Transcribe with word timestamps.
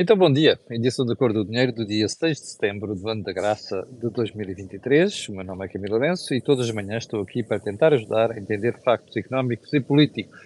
Então, 0.00 0.16
bom 0.16 0.32
dia. 0.32 0.56
Edição 0.70 1.04
da 1.04 1.16
Cor 1.16 1.32
do 1.32 1.44
Dinheiro 1.44 1.72
do 1.72 1.84
dia 1.84 2.08
6 2.08 2.40
de 2.40 2.46
setembro 2.50 2.94
do 2.94 3.08
ano 3.08 3.24
da 3.24 3.32
graça 3.32 3.84
de 3.90 4.08
2023. 4.08 5.28
O 5.28 5.32
meu 5.32 5.44
nome 5.44 5.64
é 5.64 5.68
Camilo 5.68 5.94
Lourenço 5.96 6.32
e 6.32 6.40
todas 6.40 6.68
as 6.68 6.72
manhãs 6.72 7.02
estou 7.02 7.20
aqui 7.20 7.42
para 7.42 7.58
tentar 7.58 7.92
ajudar 7.92 8.30
a 8.30 8.38
entender 8.38 8.80
factos 8.84 9.16
económicos 9.16 9.74
e 9.74 9.80
políticos. 9.80 10.38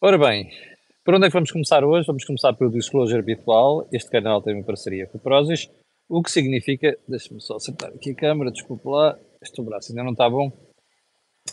Ora 0.00 0.16
bem, 0.16 0.48
por 1.04 1.14
onde 1.14 1.26
é 1.26 1.28
que 1.28 1.32
vamos 1.32 1.50
começar 1.50 1.82
hoje? 1.82 2.06
Vamos 2.06 2.24
começar 2.24 2.52
pelo 2.52 2.70
disclosure 2.70 3.18
habitual. 3.18 3.88
Este 3.92 4.08
canal 4.08 4.40
tem 4.40 4.54
uma 4.54 4.64
parceria 4.64 5.08
com 5.08 5.18
o 5.18 5.20
Prozis, 5.20 5.68
o 6.08 6.22
que 6.22 6.30
significa... 6.30 6.96
Deixa-me 7.08 7.40
só 7.40 7.56
acertar 7.56 7.90
aqui 7.90 8.12
a 8.12 8.14
câmera, 8.14 8.52
desculpe 8.52 8.86
lá. 8.86 9.18
Este 9.42 9.60
braço 9.62 9.90
ainda 9.90 10.04
não 10.04 10.12
está 10.12 10.30
bom. 10.30 10.52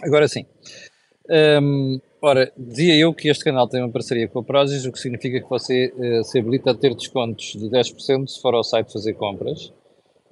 Agora 0.04 0.28
sim. 0.28 0.46
Um, 1.32 2.00
ora, 2.26 2.52
dizia 2.58 2.96
eu 2.96 3.14
que 3.14 3.30
este 3.30 3.44
canal 3.44 3.68
tem 3.68 3.82
uma 3.82 3.92
parceria 3.92 4.28
com 4.28 4.40
a 4.40 4.44
Prozis, 4.44 4.86
o 4.86 4.92
que 4.92 5.00
significa 5.00 5.40
que 5.40 5.50
você 5.50 5.94
uh, 5.96 6.24
se 6.24 6.40
habilita 6.40 6.72
a 6.72 6.76
ter 6.76 6.96
descontos 6.96 7.54
de 7.54 7.70
10% 7.70 8.28
se 8.28 8.42
for 8.42 8.56
ao 8.56 8.64
site 8.64 8.92
fazer 8.92 9.14
compras. 9.14 9.72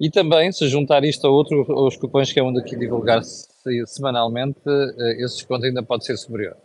E 0.00 0.10
também, 0.10 0.50
se 0.50 0.66
juntar 0.68 1.04
isto 1.04 1.24
a 1.24 1.30
outro, 1.30 1.64
aos 1.72 1.96
cupons 1.96 2.32
que 2.32 2.40
é 2.40 2.42
onde 2.42 2.58
aqui 2.58 2.76
divulgar 2.76 3.22
-se 3.22 3.86
semanalmente, 3.86 4.58
uh, 4.66 5.24
esse 5.24 5.36
desconto 5.36 5.64
ainda 5.64 5.82
pode 5.84 6.04
ser 6.04 6.16
superior. 6.16 6.56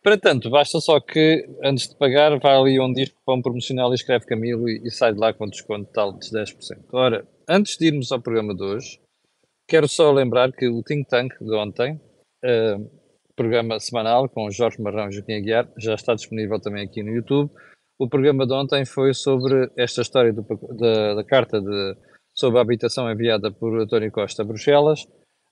Para 0.00 0.16
tanto, 0.16 0.48
basta 0.48 0.80
só 0.80 1.00
que, 1.00 1.48
antes 1.62 1.88
de 1.88 1.96
pagar, 1.96 2.38
vá 2.38 2.56
ali 2.56 2.78
onde 2.78 3.02
diz 3.02 3.10
cupom 3.10 3.42
promocional 3.42 3.90
e 3.90 3.96
escreve 3.96 4.26
Camilo 4.26 4.68
e, 4.68 4.80
e 4.84 4.90
sai 4.90 5.12
de 5.12 5.18
lá 5.18 5.32
com 5.32 5.48
desconto 5.48 5.90
tal 5.92 6.12
de 6.12 6.28
10%. 6.28 6.54
Ora, 6.92 7.26
antes 7.48 7.76
de 7.76 7.86
irmos 7.86 8.12
ao 8.12 8.20
programa 8.20 8.54
de 8.54 8.62
hoje, 8.62 9.00
quero 9.66 9.88
só 9.88 10.12
lembrar 10.12 10.52
que 10.52 10.68
o 10.68 10.82
Think 10.82 11.08
Tank 11.08 11.34
de 11.40 11.54
ontem, 11.54 12.00
uh, 12.44 13.01
programa 13.42 13.80
semanal 13.80 14.28
com 14.28 14.48
Jorge 14.52 14.80
Marrão 14.80 15.08
e 15.08 15.12
Joaquim 15.12 15.34
Aguiar, 15.34 15.68
já 15.76 15.94
está 15.94 16.14
disponível 16.14 16.60
também 16.60 16.84
aqui 16.84 17.02
no 17.02 17.10
YouTube. 17.10 17.50
O 17.98 18.08
programa 18.08 18.46
de 18.46 18.52
ontem 18.52 18.84
foi 18.84 19.12
sobre 19.12 19.68
esta 19.76 20.00
história 20.00 20.32
do, 20.32 20.42
da, 20.78 21.14
da, 21.14 21.24
carta 21.24 21.60
de, 21.60 21.96
sobre 22.32 22.60
a 22.60 22.62
habitação 22.62 23.10
enviada 23.10 23.50
por 23.50 23.80
António 23.80 24.12
Costa 24.12 24.42
a 24.42 24.44
Bruxelas, 24.44 25.00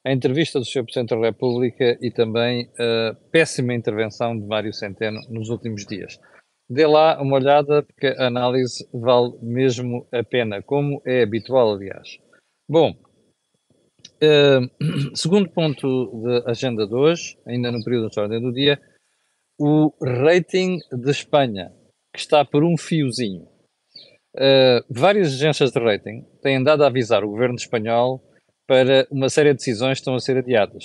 a 0.07 0.13
entrevista 0.13 0.61
do 0.61 0.65
Sr. 0.65 0.85
Presidente 0.85 1.17
da 1.17 1.21
República 1.21 1.99
e 2.01 2.13
também 2.13 2.71
a 2.79 3.17
péssima 3.33 3.75
intervenção 3.75 4.39
de 4.39 4.47
Mário 4.47 4.73
Centeno 4.73 5.21
nos 5.29 5.49
últimos 5.49 5.85
dias. 5.85 6.17
Dê 6.69 6.87
lá 6.87 7.21
uma 7.21 7.37
olhada, 7.37 7.83
porque 7.83 8.07
a 8.07 8.29
análise 8.29 8.89
vale 8.95 9.33
mesmo 9.43 10.07
a 10.13 10.23
pena, 10.23 10.63
como 10.63 11.03
é 11.05 11.25
habitual, 11.25 11.75
aliás. 11.75 12.09
Bom, 12.69 12.95
Segundo 15.15 15.49
ponto 15.49 16.23
da 16.23 16.51
agenda 16.51 16.87
de 16.87 16.95
hoje, 16.95 17.39
ainda 17.47 17.73
no 17.73 17.83
período 17.83 18.11
de 18.11 18.21
ordem 18.21 18.41
do 18.41 18.53
dia, 18.53 18.81
o 19.59 19.93
rating 20.03 20.79
de 20.93 21.11
Espanha, 21.11 21.73
que 22.13 22.21
está 22.21 22.45
por 22.45 22.63
um 22.63 22.77
fiozinho. 22.77 23.49
Uh, 24.37 24.85
várias 24.89 25.29
agências 25.29 25.73
de 25.73 25.81
rating 25.81 26.25
têm 26.43 26.63
dado 26.63 26.85
a 26.85 26.87
avisar 26.87 27.25
o 27.25 27.31
governo 27.31 27.57
espanhol 27.57 28.23
para 28.67 29.07
uma 29.11 29.29
série 29.29 29.51
de 29.51 29.57
decisões 29.57 29.99
que 29.99 30.03
estão 30.03 30.15
a 30.15 30.21
ser 30.21 30.37
adiadas. 30.37 30.85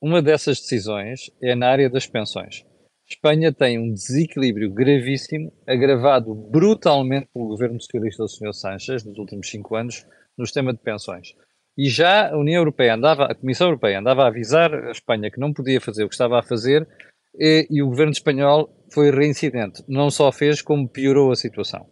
Uma 0.00 0.22
dessas 0.22 0.58
decisões 0.58 1.30
é 1.42 1.54
na 1.54 1.68
área 1.68 1.90
das 1.90 2.06
pensões. 2.06 2.64
Espanha 3.08 3.52
tem 3.52 3.78
um 3.78 3.92
desequilíbrio 3.92 4.72
gravíssimo, 4.72 5.52
agravado 5.66 6.34
brutalmente 6.34 7.28
pelo 7.34 7.48
governo 7.48 7.80
socialista 7.80 8.22
do 8.22 8.28
Sr. 8.28 8.54
Sánchez 8.54 9.04
nos 9.04 9.18
últimos 9.18 9.50
cinco 9.50 9.76
anos, 9.76 10.06
no 10.38 10.46
sistema 10.46 10.72
de 10.72 10.80
pensões. 10.80 11.34
E 11.76 11.88
já 11.88 12.30
a 12.30 12.36
União 12.36 12.60
Europeia 12.60 12.94
andava, 12.94 13.24
a 13.24 13.34
Comissão 13.34 13.68
Europeia 13.68 14.00
andava 14.00 14.24
a 14.24 14.28
avisar 14.28 14.74
a 14.74 14.90
Espanha 14.90 15.30
que 15.30 15.40
não 15.40 15.52
podia 15.52 15.80
fazer 15.80 16.04
o 16.04 16.08
que 16.08 16.14
estava 16.14 16.38
a 16.38 16.42
fazer 16.42 16.86
e, 17.34 17.66
e 17.70 17.82
o 17.82 17.88
governo 17.88 18.12
espanhol 18.12 18.70
foi 18.92 19.10
reincidente. 19.10 19.82
Não 19.88 20.10
só 20.10 20.30
fez, 20.30 20.60
como 20.60 20.88
piorou 20.88 21.32
a 21.32 21.36
situação. 21.36 21.88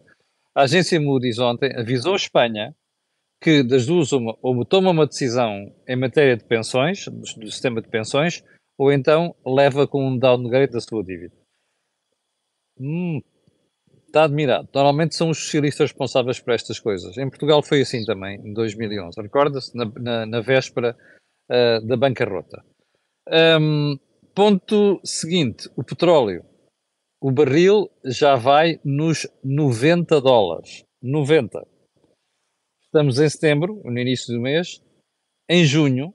A 0.55 0.63
agência 0.63 1.01
Moody's 1.01 1.39
ontem 1.39 1.75
avisou 1.77 2.13
a 2.13 2.17
Espanha 2.17 2.75
que 3.43 3.63
das 3.63 3.87
duas 3.87 4.13
uma, 4.13 4.37
ou 4.43 4.65
toma 4.67 4.91
uma 4.91 5.07
decisão 5.07 5.75
em 5.89 5.97
matéria 5.97 6.37
de 6.37 6.45
pensões, 6.45 7.07
do, 7.07 7.21
do 7.21 7.51
sistema 7.51 7.81
de 7.81 7.89
pensões, 7.89 8.45
ou 8.77 8.93
então 8.93 9.35
leva 9.47 9.87
com 9.87 10.07
um 10.07 10.19
downgrade 10.19 10.73
da 10.73 10.81
sua 10.81 11.03
dívida. 11.03 11.35
Hum, 12.79 13.23
Está 14.11 14.25
admirado. 14.25 14.69
Normalmente 14.75 15.15
são 15.15 15.31
os 15.31 15.39
socialistas 15.39 15.91
responsáveis 15.91 16.41
por 16.41 16.53
estas 16.53 16.81
coisas. 16.81 17.17
Em 17.17 17.29
Portugal 17.31 17.63
foi 17.63 17.83
assim 17.83 18.05
também, 18.05 18.41
em 18.45 18.53
2011. 18.53 19.23
Recorda-se, 19.23 19.77
na, 19.77 19.85
na, 19.85 20.27
na, 20.27 20.41
véspera 20.41 20.97
uh, 21.49 21.87
da 21.87 21.97
bancarrota. 21.97 22.61
Um, 23.61 23.97
ponto 24.35 25.01
seguinte: 25.05 25.71
o 25.77 25.85
petróleo. 25.85 26.45
O 27.23 27.31
barril 27.31 27.89
já 28.05 28.35
vai 28.35 28.81
nos 28.85 29.29
90 29.45 30.21
dólares. 30.21 30.85
90. 31.01 31.65
Estamos 32.83 33.21
em 33.21 33.29
setembro, 33.29 33.81
no 33.85 33.97
início 33.97 34.35
do 34.35 34.41
mês. 34.41 34.83
Em 35.49 35.65
junho, 35.65 36.13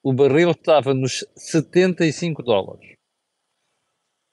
o 0.00 0.12
barril 0.12 0.52
estava 0.52 0.94
nos 0.94 1.24
75 1.36 2.40
dólares. 2.44 2.92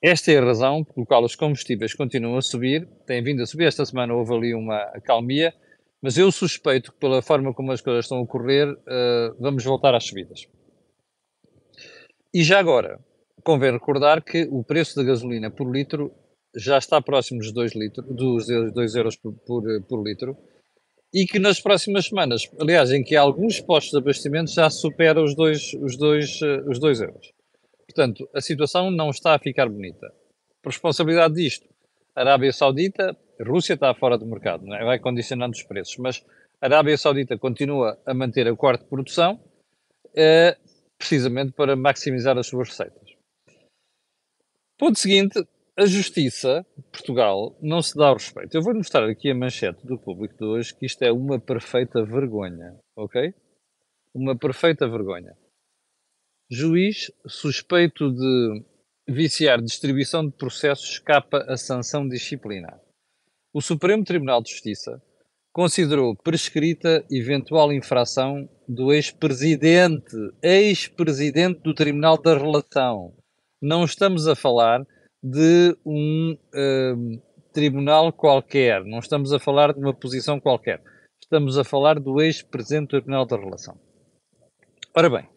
Esta 0.02 0.32
é 0.32 0.38
a 0.38 0.46
razão 0.46 0.84
pelo 0.84 1.06
qual 1.06 1.24
os 1.24 1.36
combustíveis 1.36 1.94
continuam 1.94 2.38
a 2.38 2.42
subir, 2.42 2.88
têm 3.06 3.22
vindo 3.22 3.44
a 3.44 3.46
subir. 3.46 3.66
Esta 3.66 3.86
semana 3.86 4.14
houve 4.14 4.34
ali 4.34 4.54
uma 4.54 4.78
acalmia, 4.94 5.54
mas 6.02 6.18
eu 6.18 6.32
suspeito 6.32 6.94
que, 6.94 7.00
pela 7.00 7.22
forma 7.22 7.54
como 7.54 7.74
as 7.74 7.82
coisas 7.82 8.06
estão 8.06 8.20
a 8.20 8.22
ocorrer, 8.22 8.72
uh, 8.72 9.36
vamos 9.38 9.64
voltar 9.66 9.94
às 9.94 10.06
subidas. 10.06 10.48
E 12.34 12.44
já 12.44 12.60
agora, 12.60 13.00
convém 13.44 13.74
recordar 13.74 14.24
que 14.24 14.48
o 14.50 14.64
preço 14.64 14.96
da 14.96 15.04
gasolina 15.04 15.52
por 15.52 15.70
litro 15.70 16.14
já 16.56 16.78
está 16.78 17.02
próximo 17.02 17.40
dos 17.40 17.52
2, 17.52 17.76
litro, 17.76 18.04
dos 18.04 18.48
2 18.48 18.96
euros 18.96 19.18
por, 19.18 19.34
por, 19.34 19.64
por, 19.84 20.04
litro 20.04 20.38
e 21.14 21.26
que 21.26 21.40
nas 21.40 21.60
próximas 21.60 22.06
semanas, 22.06 22.50
aliás, 22.60 22.92
em 22.92 23.04
que 23.04 23.16
alguns 23.16 23.60
postos 23.60 23.92
de 23.92 23.98
abastecimento 23.98 24.52
já 24.52 24.70
supera 24.70 25.22
os 25.22 25.36
2 25.36 25.74
os 25.82 25.98
dois, 25.98 26.40
eh, 26.42 26.64
os 26.68 26.80
dois 26.80 27.02
euros. 27.02 27.34
Portanto, 27.90 28.30
a 28.36 28.40
situação 28.40 28.92
não 28.92 29.10
está 29.10 29.34
a 29.34 29.40
ficar 29.40 29.68
bonita. 29.68 30.14
Por 30.62 30.70
responsabilidade 30.70 31.34
disto, 31.34 31.68
Arábia 32.16 32.54
Saudita, 32.54 33.18
Rússia 33.42 33.74
está 33.74 33.96
fora 33.96 34.16
do 34.16 34.28
mercado, 34.28 34.72
é? 34.76 34.86
vai 34.86 35.00
condicionando 35.00 35.56
os 35.56 35.64
preços, 35.64 35.98
mas 35.98 36.24
a 36.62 36.68
Arábia 36.68 36.96
Saudita 37.00 37.36
continua 37.36 37.98
a 38.06 38.14
manter 38.14 38.48
a 38.48 38.52
de 38.52 38.86
produção, 38.86 39.40
eh, 40.16 40.56
precisamente 41.00 41.52
para 41.54 41.76
maximizar 41.76 42.38
as 42.38 42.46
suas 42.46 42.70
receitas. 42.70 43.10
Ponto 44.78 45.00
seguinte, 45.00 45.44
a 45.76 45.86
Justiça, 45.88 46.64
Portugal, 46.92 47.58
não 47.60 47.82
se 47.82 47.98
dá 47.98 48.12
o 48.12 48.14
respeito. 48.14 48.56
Eu 48.56 48.62
vou 48.62 48.76
mostrar 48.76 49.10
aqui 49.10 49.32
a 49.32 49.36
manchete 49.36 49.88
do 49.88 49.98
público 49.98 50.38
de 50.38 50.46
hoje, 50.46 50.76
que 50.76 50.86
isto 50.86 51.02
é 51.02 51.12
uma 51.12 51.40
perfeita 51.40 52.04
vergonha, 52.04 52.78
ok? 52.96 53.34
Uma 54.14 54.38
perfeita 54.38 54.88
vergonha. 54.88 55.36
Juiz 56.52 57.12
suspeito 57.28 58.12
de 58.12 58.66
viciar 59.08 59.62
distribuição 59.62 60.26
de 60.26 60.32
processos 60.32 60.90
escapa 60.90 61.46
a 61.48 61.56
sanção 61.56 62.08
disciplinar. 62.08 62.82
O 63.54 63.62
Supremo 63.62 64.04
Tribunal 64.04 64.42
de 64.42 64.50
Justiça 64.50 65.00
considerou 65.54 66.16
prescrita 66.16 67.06
eventual 67.12 67.72
infração 67.72 68.50
do 68.68 68.92
ex-presidente, 68.92 70.16
ex-presidente 70.42 71.62
do 71.62 71.72
Tribunal 71.72 72.20
da 72.20 72.36
Relação. 72.36 73.14
Não 73.62 73.84
estamos 73.84 74.28
a 74.28 74.36
falar 74.36 74.84
de 75.22 75.78
um 75.86 76.34
uh, 76.34 77.22
tribunal 77.54 78.12
qualquer, 78.12 78.84
não 78.86 78.98
estamos 78.98 79.32
a 79.34 79.38
falar 79.40 79.72
de 79.72 79.80
uma 79.80 79.94
posição 79.94 80.40
qualquer. 80.40 80.82
Estamos 81.22 81.60
a 81.60 81.64
falar 81.64 82.00
do 82.00 82.20
ex-presidente 82.20 82.88
do 82.88 82.90
Tribunal 82.90 83.28
da 83.28 83.38
Relação. 83.38 83.78
Ora 84.96 85.10
bem, 85.10 85.30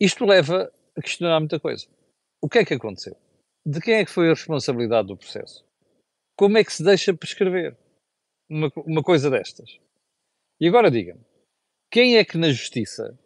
isto 0.00 0.24
leva 0.24 0.72
a 0.96 1.02
questionar 1.02 1.40
muita 1.40 1.60
coisa. 1.60 1.86
O 2.42 2.48
que 2.48 2.58
é 2.58 2.64
que 2.64 2.74
aconteceu? 2.74 3.16
De 3.66 3.80
quem 3.80 3.94
é 3.94 4.04
que 4.04 4.10
foi 4.10 4.26
a 4.26 4.34
responsabilidade 4.34 5.08
do 5.08 5.16
processo? 5.16 5.64
Como 6.36 6.58
é 6.58 6.64
que 6.64 6.72
se 6.72 6.84
deixa 6.84 7.14
prescrever 7.14 7.76
uma, 8.48 8.70
uma 8.76 9.02
coisa 9.02 9.30
destas? 9.30 9.78
E 10.60 10.68
agora 10.68 10.90
diga-me, 10.90 11.24
quem 11.90 12.16
é 12.16 12.24
que 12.24 12.36
na 12.36 12.50
justiça 12.50 13.18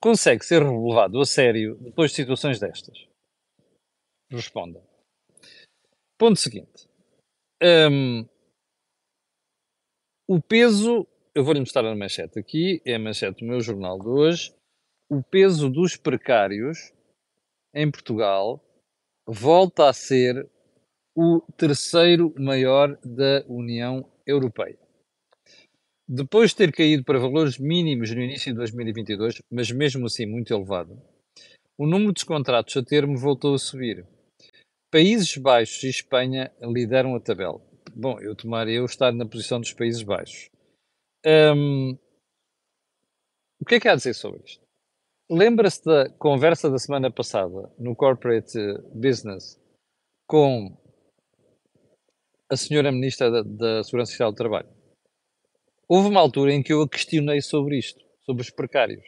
consegue 0.00 0.44
ser 0.44 0.62
relevado 0.62 1.20
a 1.20 1.24
sério 1.24 1.76
depois 1.80 2.10
de 2.10 2.16
situações 2.16 2.60
destas? 2.60 3.06
Responda. 4.30 4.82
Ponto 6.18 6.38
seguinte. 6.38 6.88
Um, 7.62 8.26
o 10.28 10.40
peso, 10.40 11.06
eu 11.34 11.42
vou-lhe 11.42 11.60
mostrar 11.60 11.84
a 11.84 11.96
manchete 11.96 12.38
aqui, 12.38 12.80
é 12.84 12.94
a 12.94 12.98
manchete 12.98 13.40
do 13.40 13.46
meu 13.46 13.60
jornal 13.60 13.98
de 13.98 14.06
hoje 14.06 14.59
o 15.10 15.20
peso 15.22 15.68
dos 15.68 15.96
precários 15.96 16.92
em 17.74 17.90
Portugal 17.90 18.62
volta 19.26 19.88
a 19.88 19.92
ser 19.92 20.48
o 21.16 21.40
terceiro 21.56 22.32
maior 22.38 22.96
da 23.04 23.44
União 23.48 24.08
Europeia. 24.24 24.78
Depois 26.08 26.50
de 26.50 26.56
ter 26.56 26.72
caído 26.72 27.04
para 27.04 27.18
valores 27.18 27.58
mínimos 27.58 28.10
no 28.12 28.22
início 28.22 28.52
de 28.52 28.58
2022, 28.58 29.42
mas 29.50 29.70
mesmo 29.70 30.06
assim 30.06 30.26
muito 30.26 30.54
elevado, 30.54 31.00
o 31.76 31.86
número 31.86 32.12
de 32.12 32.24
contratos 32.24 32.76
a 32.76 32.82
termo 32.82 33.16
voltou 33.16 33.54
a 33.54 33.58
subir. 33.58 34.06
Países 34.92 35.36
Baixos 35.36 35.82
e 35.82 35.88
Espanha 35.88 36.52
lideram 36.60 37.14
a 37.14 37.20
tabela. 37.20 37.60
bom, 37.94 38.18
eu 38.20 38.34
tomaria 38.34 38.82
o 38.82 38.86
estar 38.86 39.12
na 39.12 39.26
posição 39.26 39.60
dos 39.60 39.72
Países 39.72 40.02
Baixos. 40.02 40.48
O 43.60 43.64
que 43.64 43.74
é 43.76 43.80
que 43.80 43.88
há 43.88 43.92
a 43.92 43.96
dizer 43.96 44.14
sobre 44.14 44.42
isto? 44.44 44.69
Lembra-se 45.32 45.84
da 45.84 46.10
conversa 46.18 46.68
da 46.68 46.76
semana 46.76 47.08
passada 47.08 47.70
no 47.78 47.94
Corporate 47.94 48.58
Business 48.92 49.56
com 50.26 50.76
a 52.50 52.56
senhora 52.56 52.90
Ministra 52.90 53.30
da, 53.30 53.42
da 53.42 53.84
Segurança 53.84 54.10
Social 54.10 54.32
do 54.32 54.36
Trabalho? 54.36 54.66
Houve 55.88 56.08
uma 56.08 56.18
altura 56.18 56.52
em 56.52 56.64
que 56.64 56.72
eu 56.72 56.82
a 56.82 56.88
questionei 56.88 57.40
sobre 57.40 57.78
isto, 57.78 58.04
sobre 58.26 58.42
os 58.42 58.50
precários. 58.50 59.04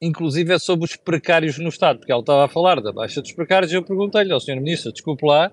Inclusive 0.00 0.54
é 0.54 0.58
sobre 0.60 0.84
os 0.84 0.94
precários 0.94 1.58
no 1.58 1.68
Estado, 1.68 1.98
porque 1.98 2.12
ela 2.12 2.20
estava 2.20 2.44
a 2.44 2.48
falar 2.48 2.80
da 2.80 2.92
baixa 2.92 3.20
dos 3.20 3.32
precários 3.32 3.72
e 3.72 3.74
eu 3.74 3.84
perguntei-lhe 3.84 4.32
ao 4.32 4.38
Sr. 4.38 4.60
Ministro, 4.60 4.92
desculpe 4.92 5.26
lá, 5.26 5.50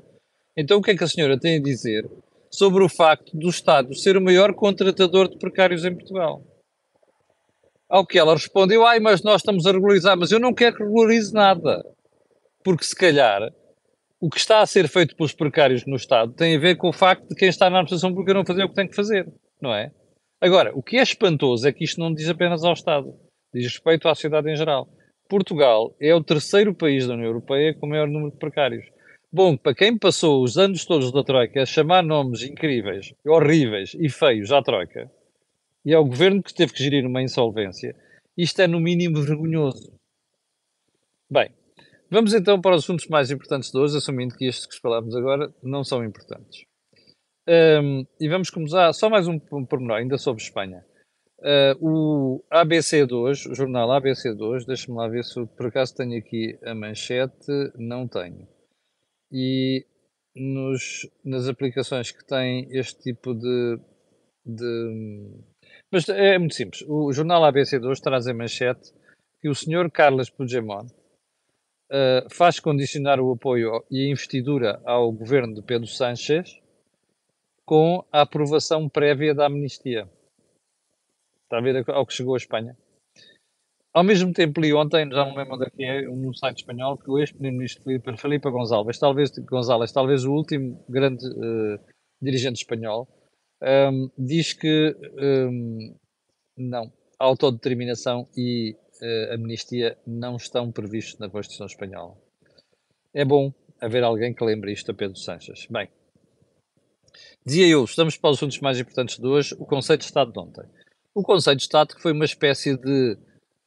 então 0.56 0.78
o 0.78 0.82
que 0.84 0.92
é 0.92 0.96
que 0.96 1.04
a 1.04 1.08
senhora 1.08 1.40
tem 1.40 1.58
a 1.58 1.64
dizer 1.64 2.08
sobre 2.52 2.84
o 2.84 2.90
facto 2.90 3.36
do 3.36 3.50
Estado 3.50 3.96
ser 3.96 4.16
o 4.16 4.22
maior 4.22 4.54
contratador 4.54 5.28
de 5.28 5.40
precários 5.40 5.84
em 5.84 5.96
Portugal? 5.96 6.44
Ao 7.90 8.06
que 8.06 8.20
ela 8.20 8.34
respondeu, 8.34 8.86
ai, 8.86 9.00
mas 9.00 9.24
nós 9.24 9.42
estamos 9.42 9.66
a 9.66 9.72
regularizar, 9.72 10.18
mas 10.18 10.32
eu 10.32 10.40
não 10.40 10.54
quero 10.54 10.76
que 10.76 10.84
regularize 10.84 11.34
nada. 11.34 11.86
Porque 12.64 12.84
se 12.84 12.96
calhar 12.96 13.50
o 14.20 14.30
que 14.30 14.40
está 14.40 14.62
a 14.62 14.66
ser 14.66 14.88
feito 14.88 15.16
pelos 15.16 15.34
precários 15.34 15.86
no 15.86 15.96
Estado 15.96 16.34
tem 16.34 16.56
a 16.56 16.60
ver 16.60 16.76
com 16.76 16.90
o 16.90 16.94
facto 16.94 17.30
de 17.30 17.36
quem 17.36 17.48
está 17.48 17.70
na 17.70 17.78
administração 17.78 18.10
pública 18.10 18.34
não 18.34 18.46
fazer 18.46 18.64
o 18.64 18.70
que 18.70 18.76
tem 18.76 18.88
que 18.88 18.96
fazer, 18.96 19.32
não 19.62 19.74
é? 19.74 19.92
Agora, 20.42 20.72
o 20.76 20.84
que 20.84 20.98
é 20.98 21.02
espantoso 21.02 21.68
é 21.68 21.72
que 21.72 21.84
isto 21.84 22.00
não 22.00 22.14
diz 22.14 22.28
apenas 22.28 22.64
ao 22.64 22.74
Estado, 22.74 23.14
diz 23.54 23.64
respeito 23.64 24.08
à 24.08 24.16
sociedade 24.16 24.50
em 24.52 24.56
geral. 24.56 24.88
Portugal 25.30 25.96
é 26.00 26.14
o 26.14 26.24
terceiro 26.24 26.74
país 26.74 27.08
da 27.08 27.14
União 27.14 27.28
Europeia 27.28 27.74
com 27.74 27.86
o 27.86 27.90
maior 27.90 28.08
número 28.08 28.32
de 28.32 28.38
precários. 28.38 28.86
Bom, 29.32 29.58
para 29.58 29.76
quem 29.76 29.98
passou 29.98 30.42
os 30.42 30.58
anos 30.58 30.86
todos 30.86 31.12
da 31.12 31.24
Troika 31.24 31.62
a 31.62 31.66
chamar 31.66 32.02
nomes 32.02 32.44
incríveis, 32.44 33.14
horríveis 33.26 33.96
e 34.00 34.10
feios 34.10 34.52
à 34.52 34.62
Troika, 34.62 35.12
e 35.86 35.94
ao 35.94 36.06
governo 36.06 36.44
que 36.44 36.54
teve 36.54 36.74
que 36.74 36.84
gerir 36.84 37.06
uma 37.06 37.22
insolvência, 37.22 37.96
isto 38.38 38.62
é 38.62 38.68
no 38.68 38.80
mínimo 38.80 39.22
vergonhoso. 39.22 39.94
Bem, 41.30 41.50
vamos 42.10 42.34
então 42.34 42.62
para 42.62 42.76
os 42.76 42.84
assuntos 42.84 43.08
mais 43.08 43.32
importantes 43.32 43.72
de 43.72 43.78
hoje, 43.78 43.98
assumindo 43.98 44.36
que 44.36 44.46
estes 44.46 44.66
que 44.66 44.80
falamos 44.80 45.16
agora 45.16 45.54
não 45.64 45.84
são 45.84 46.04
importantes. 46.04 46.66
Um, 47.50 48.06
e 48.20 48.28
vamos 48.28 48.50
começar, 48.50 48.92
só 48.94 49.10
mais 49.10 49.28
um, 49.28 49.40
um 49.54 49.66
pormenor, 49.66 49.98
ainda 49.98 50.18
sobre 50.18 50.44
Espanha. 50.44 50.86
Uh, 51.40 51.78
o 51.80 52.46
ABC 52.50 53.06
de 53.06 53.14
hoje, 53.14 53.50
o 53.50 53.56
jornal 53.56 53.92
ABC 53.92 54.34
de 54.34 54.44
hoje, 54.44 54.66
deixa-me 54.66 54.98
lá 54.98 55.08
ver 55.08 55.24
se 55.24 55.46
por 55.46 55.68
acaso 55.68 55.96
tenho 55.96 56.18
aqui 56.18 56.60
a 56.64 56.74
manchete, 56.74 57.52
não 57.76 58.08
tenho. 58.08 58.48
E 59.32 59.86
nos, 60.36 61.10
nas 61.24 61.48
aplicações 61.48 62.12
que 62.12 62.26
têm 62.26 62.68
este 62.72 63.02
tipo 63.02 63.34
de, 63.34 63.80
de 64.46 65.44
mas 65.92 66.08
é 66.10 66.38
muito 66.38 66.56
simples. 66.56 66.84
O 66.88 67.12
jornal 67.12 67.44
ABC 67.44 67.80
de 67.80 67.88
hoje 67.88 68.02
traz 68.02 68.28
a 68.28 68.34
manchete 68.34 68.94
que 69.42 69.50
o 69.50 69.56
senhor 69.56 69.90
Carlos 69.92 70.30
Puigdemont 70.30 70.92
uh, 71.92 72.34
faz 72.34 72.60
condicionar 72.60 73.20
o 73.20 73.32
apoio 73.32 73.84
e 73.90 74.06
a 74.06 74.10
investidura 74.10 74.82
ao 74.86 75.12
governo 75.12 75.54
de 75.54 75.62
Pedro 75.62 75.88
Sánchez 75.88 76.60
com 77.66 78.04
a 78.12 78.22
aprovação 78.22 78.88
prévia 78.88 79.36
da 79.36 79.46
amnistia. 79.46 80.10
Está 81.44 81.58
a 81.58 81.62
ver 81.62 81.84
ao 81.90 82.06
que 82.06 82.14
chegou 82.14 82.34
a 82.34 82.38
Espanha? 82.38 82.78
Ao 83.94 84.04
mesmo 84.04 84.32
tempo, 84.32 84.62
li 84.62 84.74
ontem, 84.74 85.10
já 85.10 85.26
não 85.26 85.36
lembro 85.36 85.56
onde 85.56 85.66
é 85.66 85.70
que 85.70 85.84
é, 85.84 86.02
num 86.04 86.34
site 86.34 86.58
espanhol, 86.58 86.98
que 86.98 87.10
o 87.10 87.18
ex-primeiro-ministro 87.18 87.84
Felipe, 87.84 88.18
Felipe 88.18 88.52
González, 88.52 89.00
talvez, 89.00 89.32
González, 89.40 89.92
talvez 89.92 90.24
o 90.24 90.34
último 90.34 90.84
grande 90.88 91.26
uh, 91.26 91.80
dirigente 92.22 92.62
espanhol, 92.62 93.08
um, 93.62 94.10
diz 94.18 94.54
que 94.54 94.96
um, 95.18 95.96
não, 96.58 96.92
autodeterminação 97.20 98.28
e 98.36 98.76
uh, 99.02 99.34
amnistia 99.34 99.98
não 100.06 100.36
estão 100.36 100.72
previstos 100.72 101.20
na 101.20 101.30
Constituição 101.30 101.66
Espanhola. 101.66 102.18
É 103.14 103.26
bom 103.26 103.54
haver 103.80 104.04
alguém 104.04 104.34
que 104.34 104.44
lembre 104.44 104.72
isto 104.72 104.92
a 104.92 104.94
Pedro 104.94 105.18
Sanches. 105.18 105.68
Bem, 105.70 105.90
dizia 107.46 107.68
eu, 107.68 107.84
estamos 107.84 108.18
para 108.18 108.32
os 108.32 108.38
assuntos 108.38 108.60
mais 108.60 108.80
importantes 108.80 109.18
de 109.18 109.28
hoje, 109.28 109.56
o 109.60 109.66
conceito 109.66 110.02
de 110.02 110.06
Estado 110.08 110.32
de 110.32 110.40
ontem. 110.40 110.66
O 111.14 111.24
conceito 111.24 111.58
de 111.58 111.64
Estado 111.64 111.96
que 111.96 112.02
foi 112.02 112.12
uma 112.12 112.26
espécie 112.26 112.78
de 112.78 113.18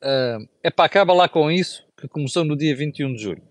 uh, 0.03 0.49
epá, 0.63 0.85
acaba 0.85 1.13
lá 1.13 1.29
com 1.29 1.51
isso, 1.51 1.85
que 1.97 2.09
começou 2.09 2.45
no 2.45 2.57
dia 2.57 2.75
21 2.75 3.15
de 3.15 3.23
julho 3.23 3.51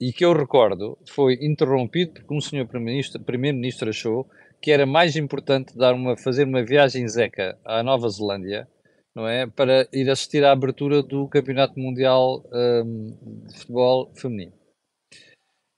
e 0.00 0.12
que 0.12 0.24
eu 0.24 0.32
recordo 0.32 0.96
foi 1.06 1.34
interrompido 1.42 2.14
porque 2.14 2.34
um 2.34 2.40
senhor 2.40 2.66
primeiro-ministro 2.66 3.20
primeiro 3.20 3.58
achou 3.90 4.26
que 4.60 4.70
era 4.70 4.84
mais 4.84 5.16
importante 5.16 5.76
dar 5.76 5.94
uma, 5.94 6.16
fazer 6.16 6.44
uma 6.44 6.62
viagem 6.62 7.08
zeca 7.08 7.58
à 7.64 7.82
Nova 7.82 8.08
Zelândia, 8.08 8.68
não 9.14 9.26
é? 9.26 9.46
Para 9.46 9.88
ir 9.92 10.08
assistir 10.10 10.44
à 10.44 10.52
abertura 10.52 11.02
do 11.02 11.26
Campeonato 11.28 11.78
Mundial 11.78 12.44
um, 12.52 13.46
de 13.46 13.58
Futebol 13.58 14.12
Feminino. 14.14 14.52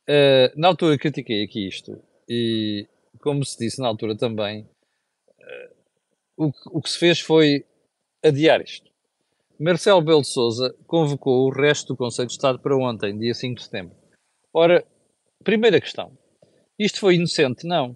Uh, 0.08 0.50
na 0.56 0.68
altura 0.68 0.98
critiquei 0.98 1.44
aqui 1.44 1.68
isto 1.68 2.02
e, 2.28 2.88
como 3.20 3.44
se 3.44 3.56
disse 3.56 3.80
na 3.80 3.86
altura 3.86 4.16
também, 4.16 4.68
uh, 5.38 5.74
o, 6.36 6.78
o 6.78 6.82
que 6.82 6.90
se 6.90 6.98
fez 6.98 7.20
foi 7.20 7.64
adiar 8.22 8.60
isto. 8.60 8.90
Marcelo 9.60 10.02
Belo 10.02 10.22
de 10.22 10.28
Souza 10.28 10.74
convocou 10.88 11.46
o 11.46 11.52
resto 11.52 11.92
do 11.92 11.96
Conselho 11.96 12.26
de 12.26 12.34
Estado 12.34 12.58
para 12.58 12.76
ontem, 12.76 13.16
dia 13.16 13.32
5 13.32 13.54
de 13.54 13.62
setembro. 13.62 13.94
Ora, 14.52 14.84
primeira 15.44 15.80
questão. 15.80 16.18
Isto 16.76 16.98
foi 16.98 17.14
inocente? 17.14 17.64
Não 17.64 17.94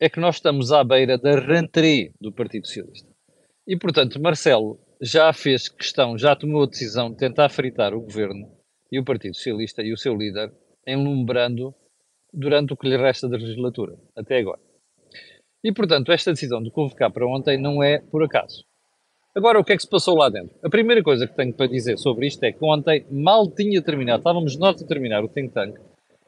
é 0.00 0.08
que 0.08 0.18
nós 0.18 0.36
estamos 0.36 0.72
à 0.72 0.82
beira 0.82 1.18
da 1.18 1.38
rentrée 1.38 2.12
do 2.18 2.32
Partido 2.32 2.66
Socialista. 2.66 3.08
E, 3.66 3.76
portanto, 3.76 4.20
Marcelo 4.20 4.80
já 5.00 5.30
fez 5.32 5.68
questão, 5.68 6.16
já 6.16 6.34
tomou 6.34 6.62
a 6.62 6.66
decisão 6.66 7.10
de 7.10 7.18
tentar 7.18 7.50
fritar 7.50 7.94
o 7.94 8.00
governo 8.00 8.50
e 8.90 8.98
o 8.98 9.04
Partido 9.04 9.36
Socialista 9.36 9.82
e 9.82 9.92
o 9.92 9.98
seu 9.98 10.16
líder, 10.16 10.50
enlumbrando 10.86 11.74
durante 12.32 12.72
o 12.72 12.76
que 12.76 12.88
lhe 12.88 12.96
resta 12.96 13.28
da 13.28 13.36
legislatura, 13.36 13.96
até 14.16 14.38
agora. 14.38 14.60
E, 15.62 15.70
portanto, 15.70 16.10
esta 16.10 16.32
decisão 16.32 16.62
de 16.62 16.70
convocar 16.70 17.12
para 17.12 17.26
ontem 17.26 17.58
não 17.60 17.82
é 17.82 17.98
por 17.98 18.24
acaso. 18.24 18.64
Agora, 19.34 19.60
o 19.60 19.64
que 19.64 19.72
é 19.72 19.76
que 19.76 19.82
se 19.82 19.88
passou 19.88 20.16
lá 20.16 20.28
dentro? 20.28 20.56
A 20.64 20.70
primeira 20.70 21.02
coisa 21.02 21.26
que 21.26 21.36
tenho 21.36 21.52
para 21.52 21.66
dizer 21.66 21.98
sobre 21.98 22.26
isto 22.26 22.42
é 22.42 22.50
que 22.50 22.64
ontem 22.64 23.06
mal 23.10 23.46
tinha 23.46 23.80
terminado, 23.82 24.20
estávamos 24.20 24.56
nós 24.56 24.82
a 24.82 24.86
terminar 24.86 25.22
o 25.22 25.28
think 25.28 25.52
tank, 25.52 25.78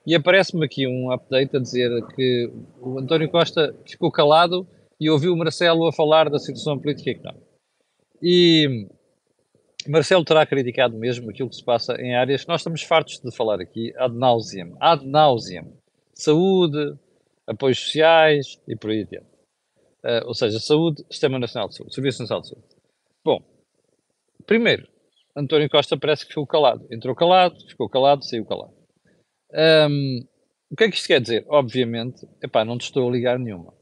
e 0.07 0.15
aparece-me 0.15 0.65
aqui 0.65 0.87
um 0.87 1.13
update 1.13 1.57
a 1.57 1.61
dizer 1.61 1.91
que 2.15 2.51
o 2.81 2.99
António 2.99 3.31
Costa 3.31 3.75
ficou 3.87 4.11
calado 4.11 4.67
e 4.99 5.09
ouviu 5.09 5.33
o 5.33 5.37
Marcelo 5.37 5.87
a 5.87 5.93
falar 5.93 6.29
da 6.29 6.39
situação 6.39 6.79
política 6.79 7.11
e 7.11 7.13
económica. 7.13 7.47
E 8.23 8.89
Marcelo 9.89 10.25
terá 10.25 10.47
criticado 10.47 10.97
mesmo 10.97 11.31
aquilo 11.31 11.49
que 11.49 11.57
se 11.57 11.65
passa 11.65 11.95
em 12.01 12.15
áreas 12.15 12.43
que 12.43 12.49
nós 12.49 12.61
estamos 12.61 12.83
fartos 12.83 13.21
de 13.21 13.35
falar 13.35 13.61
aqui, 13.61 13.93
ad 13.97 14.15
nauseam. 14.17 14.77
Ad 14.81 15.05
nauseam. 15.07 15.73
Saúde, 16.15 16.95
apoios 17.47 17.79
sociais 17.79 18.61
e 18.69 18.77
por 18.77 18.91
aí 18.91 19.03
adiante. 19.03 19.27
Uh, 20.05 20.27
ou 20.27 20.35
seja, 20.35 20.59
saúde, 20.59 21.05
Sistema 21.11 21.39
Nacional 21.39 21.69
de 21.69 21.77
Saúde, 21.77 21.95
Serviço 21.95 22.23
Nacional 22.23 22.43
de 22.43 22.49
Saúde. 22.49 22.67
Bom, 23.25 23.41
primeiro, 24.47 24.87
António 25.37 25.71
Costa 25.71 25.97
parece 25.97 26.25
que 26.25 26.31
ficou 26.31 26.47
calado. 26.47 26.87
Entrou 26.91 27.15
calado, 27.15 27.57
ficou 27.69 27.89
calado, 27.89 28.25
saiu 28.25 28.45
calado. 28.45 28.82
Um, 29.53 30.21
o 30.71 30.77
que 30.77 30.85
é 30.85 30.91
que 30.91 30.97
isto 30.97 31.07
quer 31.07 31.21
dizer? 31.21 31.45
Obviamente, 31.49 32.27
epá, 32.43 32.65
não 32.65 32.79
te 32.79 32.83
estou 32.83 33.09
a 33.09 33.13
ligar 33.13 33.39
nenhuma. 33.39 33.75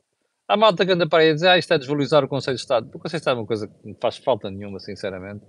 Há 0.49 0.57
malta 0.57 0.85
que 0.85 0.93
anda 0.93 1.09
para 1.09 1.23
aí 1.23 1.31
a 1.31 1.35
dizer, 1.35 1.49
ah, 1.49 1.59
isto 1.59 1.73
é 1.73 1.79
desvalorizar 1.79 2.25
o 2.25 2.29
Conselho 2.29 2.57
de 2.57 2.63
Estado. 2.63 2.89
O 2.89 2.99
Conselho 2.99 3.11
de 3.11 3.23
Estado 3.23 3.37
é 3.37 3.41
uma 3.41 3.47
coisa 3.47 3.69
que 3.69 3.89
não 3.89 3.95
faz 4.01 4.17
falta 4.17 4.51
nenhuma, 4.51 4.81
sinceramente. 4.81 5.45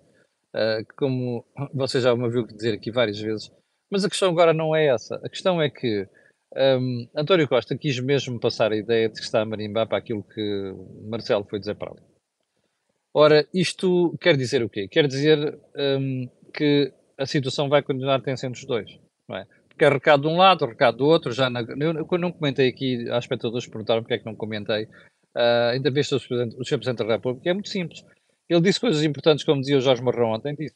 Uh, 0.54 0.86
como 0.96 1.46
você 1.74 2.00
já 2.00 2.16
me 2.16 2.30
viu 2.30 2.46
dizer 2.46 2.74
aqui 2.74 2.92
várias 2.92 3.20
vezes. 3.20 3.52
Mas 3.90 4.06
a 4.06 4.10
questão 4.10 4.30
agora 4.30 4.54
não 4.54 4.76
é 4.76 4.86
essa. 4.86 5.16
A 5.24 5.30
questão 5.30 5.60
é 5.60 5.70
que 5.70 6.08
um, 6.56 7.08
António 7.16 7.48
Costa 7.48 7.78
quis 7.78 8.00
mesmo 8.00 8.40
passar 8.40 8.72
a 8.72 8.78
ideia 8.78 9.08
de 9.10 9.16
que 9.16 9.26
está 9.26 9.42
a 9.42 9.46
marimbar 9.46 9.88
para 9.88 9.98
aquilo 9.98 10.24
que 10.24 10.76
Marcelo 11.10 11.46
foi 11.50 11.60
dizer 11.60 11.76
para 11.76 11.92
ele. 11.92 12.02
Ora, 13.14 13.48
isto 13.54 14.18
quer 14.22 14.38
dizer 14.38 14.64
o 14.64 14.70
quê? 14.70 14.88
Quer 14.88 15.08
dizer 15.08 15.60
um, 15.76 16.30
que 16.54 16.94
a 17.18 17.26
situação 17.26 17.70
vai 17.70 17.82
continuar 17.82 18.22
tensão 18.22 18.50
entre 18.50 18.62
os 18.62 18.68
dois. 18.68 19.00
Não 19.28 19.38
é? 19.38 19.48
Que 19.78 19.86
é 19.86 19.90
recado 19.90 20.24
de 20.24 20.28
um 20.28 20.38
lado, 20.38 20.66
recado 20.66 20.98
do 20.98 21.06
outro. 21.06 21.32
Já 21.32 21.50
na, 21.50 21.62
eu, 21.62 22.08
eu 22.10 22.18
não 22.18 22.32
comentei 22.32 22.68
aqui, 22.68 23.10
as 23.10 23.24
espectadores 23.24 23.68
perguntaram 23.68 24.02
porque 24.02 24.16
é 24.16 24.20
que 24.20 24.26
não 24.26 24.36
comentei. 24.36 24.84
Uh, 25.36 25.72
ainda 25.74 25.90
vez 25.90 26.12
o 26.12 26.20
Sr. 26.20 26.78
Presidente 26.78 26.98
da 26.98 27.14
República, 27.14 27.50
é 27.50 27.54
muito 27.54 27.70
simples. 27.70 28.04
Ele 28.50 28.62
disse 28.62 28.80
coisas 28.80 29.04
importantes, 29.04 29.46
como 29.46 29.62
dizia 29.62 29.78
o 29.78 29.82
Jorge 29.82 30.04
Marrão 30.04 30.34
ontem, 30.34 30.54
disse. 30.56 30.76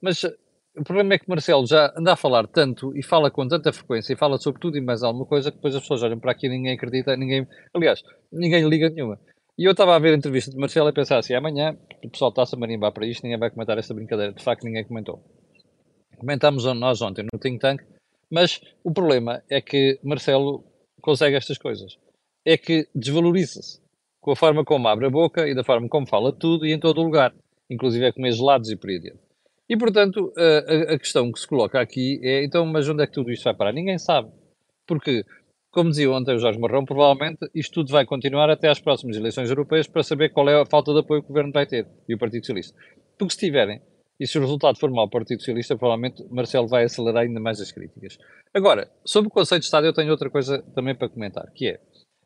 Mas 0.00 0.22
uh, 0.22 0.32
o 0.78 0.84
problema 0.84 1.14
é 1.14 1.18
que 1.18 1.28
Marcelo 1.28 1.66
já 1.66 1.92
anda 1.96 2.12
a 2.12 2.16
falar 2.16 2.46
tanto 2.46 2.96
e 2.96 3.02
fala 3.02 3.30
com 3.30 3.48
tanta 3.48 3.72
frequência 3.72 4.12
e 4.12 4.16
fala 4.16 4.38
sobre 4.38 4.60
tudo 4.60 4.76
e 4.76 4.80
mais 4.80 5.02
alguma 5.02 5.24
coisa 5.26 5.50
que 5.50 5.56
depois 5.56 5.74
as 5.74 5.80
pessoas 5.80 6.02
olham 6.02 6.18
para 6.18 6.32
aqui 6.32 6.46
e 6.46 6.50
ninguém 6.50 6.74
acredita, 6.74 7.16
ninguém, 7.16 7.46
aliás, 7.74 8.02
ninguém 8.30 8.68
liga 8.68 8.90
nenhuma. 8.90 9.18
E 9.58 9.64
eu 9.64 9.72
estava 9.72 9.96
a 9.96 9.98
ver 9.98 10.12
a 10.12 10.16
entrevista 10.16 10.50
de 10.50 10.58
Marcelo 10.58 10.88
e 10.90 10.92
pensar 10.92 11.18
assim: 11.18 11.34
amanhã 11.34 11.76
o 12.04 12.10
pessoal 12.10 12.28
está-se 12.28 12.54
a 12.54 12.58
marimbar 12.58 12.92
para 12.92 13.06
isto, 13.06 13.22
ninguém 13.22 13.38
vai 13.38 13.50
comentar 13.50 13.78
esta 13.78 13.94
brincadeira. 13.94 14.32
De 14.32 14.44
facto, 14.44 14.64
ninguém 14.64 14.84
comentou. 14.84 15.22
Comentámos 16.18 16.64
nós 16.64 17.00
ontem 17.00 17.24
no 17.32 17.38
Think 17.38 17.58
Tank 17.58 17.82
mas 18.30 18.60
o 18.82 18.92
problema 18.92 19.42
é 19.48 19.60
que 19.60 19.98
Marcelo 20.02 20.64
consegue 21.00 21.36
estas 21.36 21.58
coisas. 21.58 21.98
é 22.44 22.56
que 22.56 22.88
desvaloriza-se 22.94 23.80
com 24.20 24.32
a 24.32 24.36
forma 24.36 24.64
como 24.64 24.88
abre 24.88 25.06
a 25.06 25.10
boca 25.10 25.48
e 25.48 25.54
da 25.54 25.62
forma 25.62 25.88
como 25.88 26.06
fala 26.06 26.32
tudo 26.32 26.66
e 26.66 26.72
em 26.72 26.80
todo 26.80 27.00
o 27.00 27.04
lugar, 27.04 27.32
inclusive 27.70 28.04
é 28.04 28.12
comer 28.12 28.32
gelados 28.32 28.70
e 28.70 28.76
por 28.76 28.90
aí 28.90 28.96
adiante. 28.96 29.20
E, 29.68 29.76
portanto, 29.76 30.32
a, 30.36 30.94
a, 30.94 30.98
questão 30.98 31.30
que 31.30 31.40
se 31.40 31.46
coloca 31.46 31.80
aqui 31.80 32.20
é, 32.22 32.44
então, 32.44 32.64
mas 32.66 32.88
onde 32.88 33.02
é 33.02 33.06
que 33.06 33.12
tudo 33.12 33.30
isto 33.32 33.44
vai 33.44 33.54
parar? 33.54 33.72
Ninguém 33.72 33.98
sabe. 33.98 34.30
Porque, 34.86 35.24
como 35.70 35.90
dizia 35.90 36.10
ontem 36.10 36.34
o 36.34 36.38
Jorge 36.38 36.58
Marrão, 36.58 36.84
provavelmente 36.84 37.48
isto 37.54 37.74
tudo 37.74 37.92
vai 37.92 38.04
continuar 38.04 38.48
até 38.48 38.68
às 38.68 38.80
próximas 38.80 39.16
eleições 39.16 39.48
europeias 39.48 39.88
para 39.88 40.04
saber 40.04 40.30
qual 40.30 40.48
é 40.48 40.60
a 40.60 40.66
falta 40.66 40.92
de 40.92 41.00
apoio 41.00 41.20
que 41.20 41.26
o 41.26 41.28
Governo 41.28 41.52
vai 41.52 41.66
ter 41.66 41.86
e 42.08 42.14
o 42.14 42.18
Partido 42.18 42.46
Socialista. 42.46 42.76
Porque 43.18 43.34
se 43.34 43.40
tiverem, 43.40 43.80
e 44.18 44.26
se 44.26 44.38
o 44.38 44.40
resultado 44.40 44.78
for 44.78 44.90
mau 44.90 45.04
o 45.04 45.10
Partido 45.10 45.40
Socialista, 45.40 45.76
provavelmente 45.76 46.24
Marcelo 46.30 46.66
vai 46.66 46.84
acelerar 46.84 47.24
ainda 47.24 47.40
mais 47.40 47.60
as 47.60 47.70
críticas. 47.70 48.18
Agora, 48.52 48.90
sobre 49.04 49.28
o 49.28 49.30
conceito 49.30 49.60
de 49.60 49.66
Estado, 49.66 49.86
eu 49.86 49.92
tenho 49.92 50.10
outra 50.10 50.30
coisa 50.30 50.62
também 50.74 50.94
para 50.94 51.08
comentar, 51.08 51.50
que 51.52 51.68
é, 51.68 51.80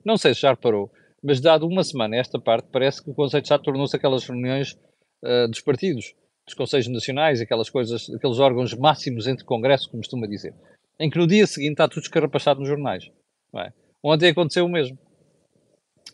não 0.04 0.16
sei 0.16 0.34
se 0.34 0.42
já 0.42 0.50
reparou, 0.50 0.90
mas 1.22 1.40
dado 1.40 1.66
uma 1.66 1.84
semana 1.84 2.16
esta 2.16 2.38
parte, 2.38 2.68
parece 2.70 3.02
que 3.02 3.10
o 3.10 3.14
conceito 3.14 3.42
de 3.42 3.46
Estado 3.46 3.64
tornou-se 3.64 3.94
aquelas 3.94 4.24
reuniões 4.24 4.78
uh, 5.22 5.48
dos 5.48 5.60
partidos, 5.60 6.14
dos 6.46 6.54
Conselhos 6.54 6.88
Nacionais, 6.88 7.40
aquelas 7.40 7.68
coisas, 7.68 8.08
aqueles 8.10 8.38
órgãos 8.38 8.74
máximos 8.74 9.26
entre 9.26 9.44
congressos, 9.44 9.86
como 9.86 10.02
costuma 10.02 10.26
dizer, 10.26 10.54
em 10.98 11.10
que 11.10 11.18
no 11.18 11.26
dia 11.26 11.46
seguinte 11.46 11.72
está 11.72 11.88
tudo 11.88 12.02
escarrapachado 12.02 12.60
nos 12.60 12.68
jornais. 12.68 13.10
É? 13.56 13.72
Ontem 14.02 14.30
aconteceu 14.30 14.64
o 14.64 14.68
mesmo. 14.68 14.98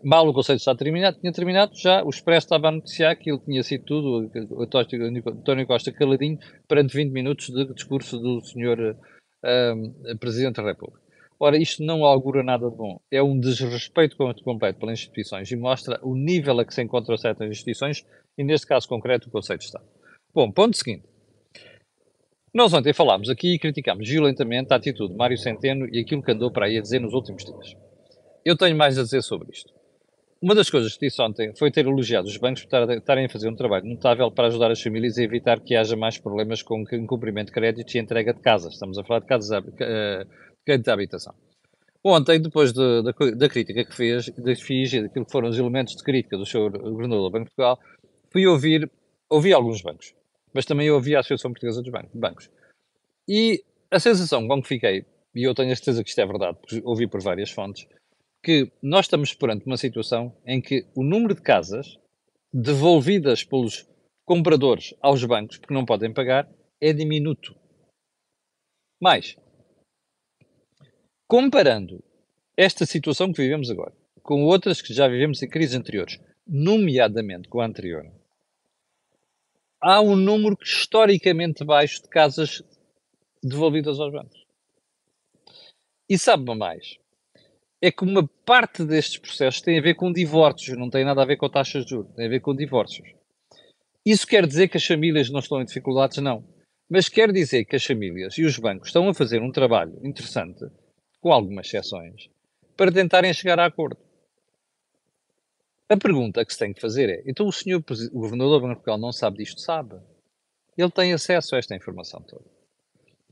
Mal 0.08 0.28
o 0.28 0.32
Conselho 0.32 0.56
de 0.56 0.60
Estado 0.60 0.78
terminado, 0.78 1.18
tinha 1.18 1.32
terminado, 1.32 1.72
já 1.74 2.00
o 2.04 2.10
Expresso 2.10 2.46
estava 2.46 2.68
a 2.68 2.70
noticiar 2.70 3.16
que 3.16 3.28
ele 3.28 3.40
tinha 3.40 3.60
sido 3.64 3.84
tudo, 3.84 4.30
o 4.52 4.62
António 4.62 5.66
Costa 5.66 5.90
caladinho, 5.90 6.38
perante 6.68 6.96
20 6.96 7.10
minutos 7.10 7.48
de 7.48 7.74
discurso 7.74 8.16
do 8.16 8.40
senhor 8.40 8.78
uh, 8.78 10.18
Presidente 10.20 10.62
da 10.62 10.62
República. 10.62 11.00
Ora, 11.40 11.56
isto 11.56 11.82
não 11.82 12.04
augura 12.04 12.44
nada 12.44 12.70
de 12.70 12.76
bom. 12.76 13.00
É 13.10 13.20
um 13.20 13.36
desrespeito 13.36 14.16
completo 14.44 14.78
pelas 14.78 15.00
instituições 15.00 15.50
e 15.50 15.56
mostra 15.56 15.98
o 16.00 16.14
nível 16.14 16.60
a 16.60 16.64
que 16.64 16.72
se 16.72 16.84
encontram 16.84 17.16
certas 17.16 17.50
instituições, 17.50 18.06
e 18.38 18.44
neste 18.44 18.64
caso 18.64 18.86
concreto 18.86 19.26
o 19.26 19.32
Conselho 19.32 19.58
de 19.58 19.64
Estado. 19.64 19.86
Bom, 20.32 20.52
ponto 20.52 20.76
seguinte. 20.76 21.02
Nós 22.54 22.72
ontem 22.72 22.92
falámos 22.92 23.28
aqui 23.28 23.54
e 23.54 23.58
criticámos 23.58 24.08
violentamente 24.08 24.72
a 24.72 24.76
atitude 24.76 25.14
de 25.14 25.18
Mário 25.18 25.36
Centeno 25.36 25.88
e 25.92 25.98
aquilo 25.98 26.22
que 26.22 26.30
andou 26.30 26.52
para 26.52 26.66
aí 26.66 26.78
a 26.78 26.80
dizer 26.80 27.00
nos 27.00 27.12
últimos 27.12 27.44
dias. 27.44 27.74
Eu 28.44 28.56
tenho 28.56 28.76
mais 28.76 28.96
a 28.96 29.02
dizer 29.02 29.22
sobre 29.22 29.50
isto. 29.50 29.75
Uma 30.46 30.54
das 30.54 30.70
coisas 30.70 30.96
que 30.96 31.08
disse 31.08 31.20
ontem 31.20 31.52
foi 31.56 31.72
ter 31.72 31.86
elogiado 31.86 32.28
os 32.28 32.36
bancos 32.36 32.64
por 32.64 32.88
estarem 32.92 33.26
a 33.26 33.28
fazer 33.28 33.48
um 33.48 33.56
trabalho 33.56 33.84
notável 33.84 34.30
para 34.30 34.46
ajudar 34.46 34.70
as 34.70 34.80
famílias 34.80 35.18
a 35.18 35.22
evitar 35.24 35.58
que 35.58 35.74
haja 35.74 35.96
mais 35.96 36.18
problemas 36.18 36.62
com 36.62 36.84
incumprimento 36.92 37.46
de 37.46 37.52
créditos 37.52 37.92
e 37.92 37.98
entrega 37.98 38.32
de 38.32 38.40
casas. 38.40 38.74
Estamos 38.74 38.96
a 38.96 39.02
falar 39.02 39.18
de 39.18 39.26
casas 39.26 39.60
de 39.60 39.72
eh, 39.80 40.24
crédito 40.64 40.84
de 40.84 40.90
habitação. 40.92 41.34
Ontem, 42.04 42.40
depois 42.40 42.72
de, 42.72 43.02
de, 43.02 43.34
da 43.34 43.48
crítica 43.48 43.84
que 43.84 43.92
fez, 43.92 44.30
fiz 44.60 44.92
e 44.92 45.02
daquilo 45.02 45.26
que 45.26 45.32
foram 45.32 45.48
os 45.48 45.58
elementos 45.58 45.96
de 45.96 46.04
crítica 46.04 46.38
do 46.38 46.46
Sr. 46.46 46.78
Governador 46.78 47.24
do 47.24 47.30
Banco 47.32 47.46
de 47.46 47.50
Portugal, 47.56 47.80
fui 48.30 48.46
ouvir, 48.46 48.88
ouvi 49.28 49.52
alguns 49.52 49.82
bancos, 49.82 50.14
mas 50.54 50.64
também 50.64 50.88
ouvi 50.92 51.16
a 51.16 51.20
Associação 51.20 51.50
Portuguesa 51.50 51.82
dos 51.82 51.90
Bancos. 52.14 52.48
E 53.28 53.64
a 53.90 53.98
sensação 53.98 54.46
com 54.46 54.62
que 54.62 54.68
fiquei, 54.68 55.04
e 55.34 55.42
eu 55.42 55.52
tenho 55.56 55.72
a 55.72 55.74
certeza 55.74 56.04
que 56.04 56.10
isto 56.10 56.20
é 56.20 56.26
verdade, 56.26 56.56
porque 56.60 56.80
ouvi 56.84 57.08
por 57.08 57.20
várias 57.20 57.50
fontes, 57.50 57.88
que 58.46 58.70
nós 58.80 59.06
estamos 59.06 59.34
perante 59.34 59.66
uma 59.66 59.76
situação 59.76 60.32
em 60.46 60.60
que 60.60 60.86
o 60.94 61.02
número 61.02 61.34
de 61.34 61.42
casas 61.42 61.98
devolvidas 62.52 63.42
pelos 63.42 63.84
compradores 64.24 64.94
aos 65.02 65.24
bancos, 65.24 65.58
porque 65.58 65.74
não 65.74 65.84
podem 65.84 66.14
pagar, 66.14 66.48
é 66.80 66.92
diminuto. 66.92 67.56
Mais, 69.02 69.36
comparando 71.26 72.04
esta 72.56 72.86
situação 72.86 73.32
que 73.32 73.42
vivemos 73.42 73.68
agora 73.68 73.92
com 74.22 74.44
outras 74.44 74.80
que 74.80 74.94
já 74.94 75.08
vivemos 75.08 75.42
em 75.42 75.48
crises 75.48 75.74
anteriores, 75.74 76.20
nomeadamente 76.46 77.48
com 77.48 77.60
a 77.60 77.66
anterior, 77.66 78.08
há 79.80 80.00
um 80.00 80.14
número 80.14 80.56
historicamente 80.62 81.64
baixo 81.64 82.00
de 82.00 82.08
casas 82.08 82.62
devolvidas 83.42 83.98
aos 83.98 84.12
bancos. 84.12 84.46
E 86.08 86.16
sabe 86.16 86.54
mais? 86.54 86.96
É 87.80 87.90
que 87.90 88.04
uma 88.04 88.26
parte 88.44 88.84
destes 88.84 89.18
processos 89.18 89.60
tem 89.60 89.78
a 89.78 89.82
ver 89.82 89.94
com 89.94 90.12
divórcios, 90.12 90.78
não 90.78 90.88
tem 90.88 91.04
nada 91.04 91.22
a 91.22 91.26
ver 91.26 91.36
com 91.36 91.48
taxas 91.48 91.84
de 91.84 91.90
juros, 91.90 92.14
tem 92.14 92.26
a 92.26 92.30
ver 92.30 92.40
com 92.40 92.54
divórcios. 92.54 93.08
Isso 94.04 94.26
quer 94.26 94.46
dizer 94.46 94.68
que 94.68 94.76
as 94.76 94.86
famílias 94.86 95.30
não 95.30 95.40
estão 95.40 95.60
em 95.60 95.64
dificuldades? 95.64 96.18
Não. 96.18 96.44
Mas 96.88 97.08
quer 97.08 97.32
dizer 97.32 97.64
que 97.64 97.76
as 97.76 97.84
famílias 97.84 98.38
e 98.38 98.44
os 98.44 98.58
bancos 98.58 98.88
estão 98.88 99.08
a 99.08 99.14
fazer 99.14 99.42
um 99.42 99.50
trabalho 99.50 99.98
interessante, 100.04 100.64
com 101.20 101.32
algumas 101.32 101.66
exceções, 101.66 102.30
para 102.76 102.92
tentarem 102.92 103.34
chegar 103.34 103.58
a 103.58 103.66
acordo. 103.66 103.98
A 105.88 105.96
pergunta 105.96 106.44
que 106.44 106.52
se 106.52 106.58
tem 106.58 106.72
que 106.72 106.80
fazer 106.80 107.08
é: 107.10 107.22
então 107.26 107.46
o 107.46 107.52
senhor 107.52 107.82
o 108.12 108.20
governador 108.20 108.60
do 108.60 108.66
Banco 108.66 108.74
Portugal 108.76 108.98
não 108.98 109.12
sabe 109.12 109.38
disto? 109.38 109.60
Sabe. 109.60 109.96
Ele 110.76 110.90
tem 110.90 111.12
acesso 111.12 111.54
a 111.54 111.58
esta 111.58 111.74
informação 111.74 112.20
toda. 112.22 112.44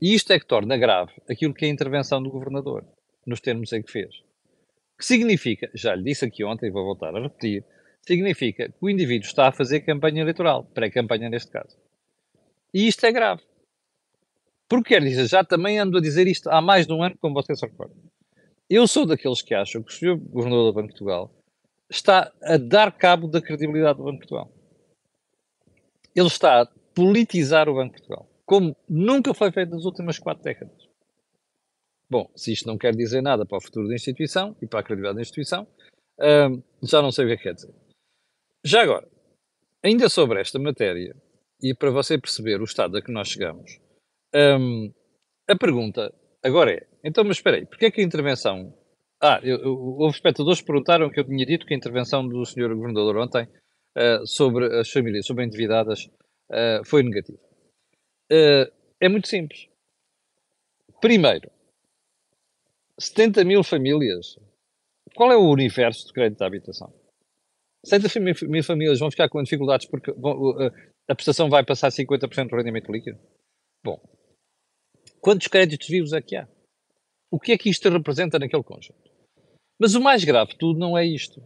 E 0.01 0.13
isto 0.13 0.31
é 0.31 0.39
que 0.39 0.45
torna 0.45 0.77
grave 0.77 1.13
aquilo 1.29 1.53
que 1.53 1.65
é 1.65 1.69
a 1.69 1.71
intervenção 1.71 2.21
do 2.21 2.29
governador, 2.29 2.85
nos 3.25 3.39
termos 3.39 3.71
em 3.71 3.81
que 3.81 3.91
fez. 3.91 4.25
Que 4.97 5.05
significa, 5.05 5.69
já 5.73 5.95
lhe 5.95 6.03
disse 6.03 6.25
aqui 6.25 6.43
ontem 6.43 6.67
e 6.67 6.71
vou 6.71 6.85
voltar 6.85 7.15
a 7.15 7.21
repetir, 7.21 7.65
significa 8.01 8.69
que 8.69 8.77
o 8.79 8.89
indivíduo 8.89 9.27
está 9.27 9.47
a 9.47 9.51
fazer 9.51 9.81
campanha 9.81 10.21
eleitoral, 10.21 10.63
pré-campanha 10.63 11.29
neste 11.29 11.51
caso. 11.51 11.75
E 12.73 12.87
isto 12.87 13.05
é 13.05 13.11
grave. 13.11 13.41
Porque 14.67 14.95
quer 14.95 15.01
dizer, 15.01 15.27
já 15.27 15.43
também 15.43 15.79
ando 15.79 15.97
a 15.97 16.01
dizer 16.01 16.27
isto 16.27 16.49
há 16.49 16.61
mais 16.61 16.87
de 16.87 16.93
um 16.93 17.03
ano, 17.03 17.17
como 17.19 17.35
vocês 17.35 17.59
se 17.59 17.65
recordam. 17.65 17.97
Eu 18.69 18.87
sou 18.87 19.05
daqueles 19.05 19.41
que 19.41 19.53
acham 19.53 19.83
que 19.83 19.91
o 19.91 19.95
Sr. 19.95 20.17
Governador 20.17 20.71
do 20.71 20.73
Banco 20.73 20.87
de 20.87 20.93
Portugal 20.93 21.31
está 21.89 22.31
a 22.41 22.57
dar 22.57 22.91
cabo 22.91 23.27
da 23.27 23.41
credibilidade 23.41 23.97
do 23.97 24.05
Banco 24.05 24.21
de 24.21 24.27
Portugal. 24.27 24.51
Ele 26.15 26.27
está 26.27 26.61
a 26.61 26.67
politizar 26.95 27.69
o 27.69 27.75
Banco 27.75 27.95
de 27.95 28.01
Portugal, 28.01 28.29
como 28.45 28.75
nunca 28.89 29.33
foi 29.33 29.51
feito 29.51 29.69
nas 29.71 29.85
últimas 29.85 30.17
quatro 30.17 30.43
décadas. 30.43 30.89
Bom, 32.09 32.29
se 32.35 32.53
isto 32.53 32.67
não 32.67 32.77
quer 32.77 32.95
dizer 32.95 33.21
nada 33.21 33.45
para 33.45 33.57
o 33.57 33.61
futuro 33.61 33.87
da 33.87 33.95
instituição 33.95 34.55
e 34.61 34.67
para 34.67 34.79
a 34.79 34.83
credibilidade 34.83 35.15
da 35.15 35.21
instituição, 35.21 35.67
hum, 36.19 36.61
já 36.83 37.01
não 37.01 37.11
sei 37.11 37.25
o 37.25 37.27
que 37.27 37.33
é 37.33 37.37
que 37.37 37.43
quer 37.43 37.53
dizer. 37.53 37.73
Já 38.63 38.83
agora, 38.83 39.07
ainda 39.83 40.07
sobre 40.09 40.39
esta 40.39 40.59
matéria, 40.59 41.15
e 41.61 41.73
para 41.73 41.89
você 41.89 42.17
perceber 42.17 42.61
o 42.61 42.65
estado 42.65 42.97
a 42.97 43.01
que 43.01 43.11
nós 43.11 43.29
chegamos, 43.29 43.79
hum, 44.35 44.93
a 45.47 45.55
pergunta 45.55 46.13
agora 46.43 46.73
é: 46.73 46.87
então, 47.03 47.23
mas 47.23 47.37
espera 47.37 47.57
aí, 47.57 47.65
porque 47.65 47.85
é 47.85 47.91
que 47.91 48.01
a 48.01 48.03
intervenção. 48.03 48.75
Ah, 49.21 49.39
eu, 49.43 49.57
eu, 49.59 49.73
houve 49.73 50.15
espectadores 50.15 50.59
que 50.59 50.67
perguntaram 50.67 51.09
que 51.09 51.19
eu 51.19 51.23
tinha 51.23 51.45
dito 51.45 51.65
que 51.65 51.73
a 51.73 51.77
intervenção 51.77 52.27
do 52.27 52.45
Sr. 52.45 52.75
Governador 52.75 53.17
ontem 53.17 53.47
uh, 53.97 54.27
sobre 54.27 54.77
as 54.77 54.91
famílias, 54.91 55.25
sobre 55.25 55.45
endividadas, 55.45 56.05
uh, 56.51 56.83
foi 56.85 57.01
negativa. 57.01 57.39
Uh, 58.31 58.69
é 58.99 59.07
muito 59.07 59.27
simples. 59.27 59.69
Primeiro, 60.99 61.49
70 62.99 63.43
mil 63.43 63.63
famílias. 63.63 64.37
Qual 65.15 65.31
é 65.31 65.37
o 65.37 65.49
universo 65.49 66.07
de 66.07 66.13
crédito 66.13 66.39
de 66.39 66.45
habitação? 66.45 66.93
70 67.85 68.47
mil 68.47 68.63
famílias 68.63 68.99
vão 68.99 69.11
ficar 69.11 69.29
com 69.29 69.43
dificuldades 69.43 69.87
porque 69.87 70.11
a 71.07 71.15
prestação 71.15 71.49
vai 71.49 71.63
passar 71.63 71.89
50% 71.89 72.49
do 72.49 72.55
rendimento 72.55 72.91
líquido? 72.91 73.19
Bom, 73.83 74.01
quantos 75.21 75.47
créditos 75.47 75.87
vivos 75.87 76.13
é 76.13 76.21
que 76.21 76.35
há? 76.35 76.47
O 77.29 77.39
que 77.39 77.51
é 77.51 77.57
que 77.57 77.69
isto 77.69 77.89
representa 77.89 78.39
naquele 78.39 78.63
conjunto? 78.63 79.11
Mas 79.79 79.93
o 79.93 80.01
mais 80.01 80.23
grave 80.23 80.51
de 80.51 80.57
tudo 80.57 80.79
não 80.79 80.97
é 80.97 81.05
isto. 81.05 81.43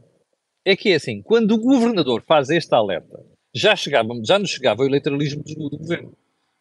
É 0.63 0.75
que 0.75 0.89
é 0.89 0.96
assim, 0.96 1.22
quando 1.22 1.51
o 1.53 1.60
governador 1.60 2.24
faz 2.27 2.50
este 2.50 2.74
alerta, 2.74 3.25
já, 3.53 3.75
chegava, 3.75 4.10
já 4.24 4.38
nos 4.38 4.51
chegava 4.51 4.84
o 4.84 4.86
eleitoralismo 4.86 5.44
do 5.44 5.77
governo. 5.77 6.15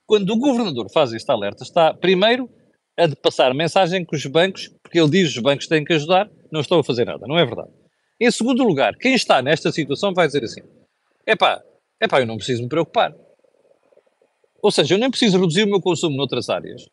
Quando 0.07 0.31
o 0.31 0.39
governador 0.39 0.91
faz 0.91 1.13
este 1.13 1.31
alerta, 1.31 1.63
está, 1.63 1.93
primeiro, 1.93 2.49
a 2.97 3.07
de 3.07 3.15
passar 3.15 3.55
mensagem 3.55 4.05
que 4.05 4.17
os 4.17 4.27
bancos, 4.27 4.69
porque 4.89 4.99
ele 4.99 5.11
diz 5.11 5.37
os 5.37 5.43
bancos 5.43 5.67
têm 5.67 5.85
que 5.85 5.93
ajudar, 5.93 6.31
não 6.51 6.63
estão 6.63 6.79
a 6.79 6.85
fazer 6.85 7.05
nada. 7.05 7.27
Não 7.27 7.39
é 7.39 7.45
verdade. 7.45 7.71
Em 8.19 8.31
segundo 8.31 8.65
lugar, 8.65 8.97
quem 8.97 9.15
está 9.15 9.43
nesta 9.43 9.71
situação 9.71 10.15
vai 10.15 10.27
dizer 10.27 10.43
assim: 10.43 10.63
epá, 11.27 11.63
epá, 12.01 12.21
eu 12.21 12.27
não 12.27 12.39
preciso 12.39 12.63
me 12.63 12.69
preocupar. 12.69 13.15
Ou 14.63 14.71
seja, 14.71 14.95
eu 14.95 14.99
nem 14.99 15.11
preciso 15.11 15.39
reduzir 15.39 15.65
o 15.65 15.69
meu 15.69 15.81
consumo 15.81 16.17
noutras 16.17 16.49
áreas. 16.49 16.89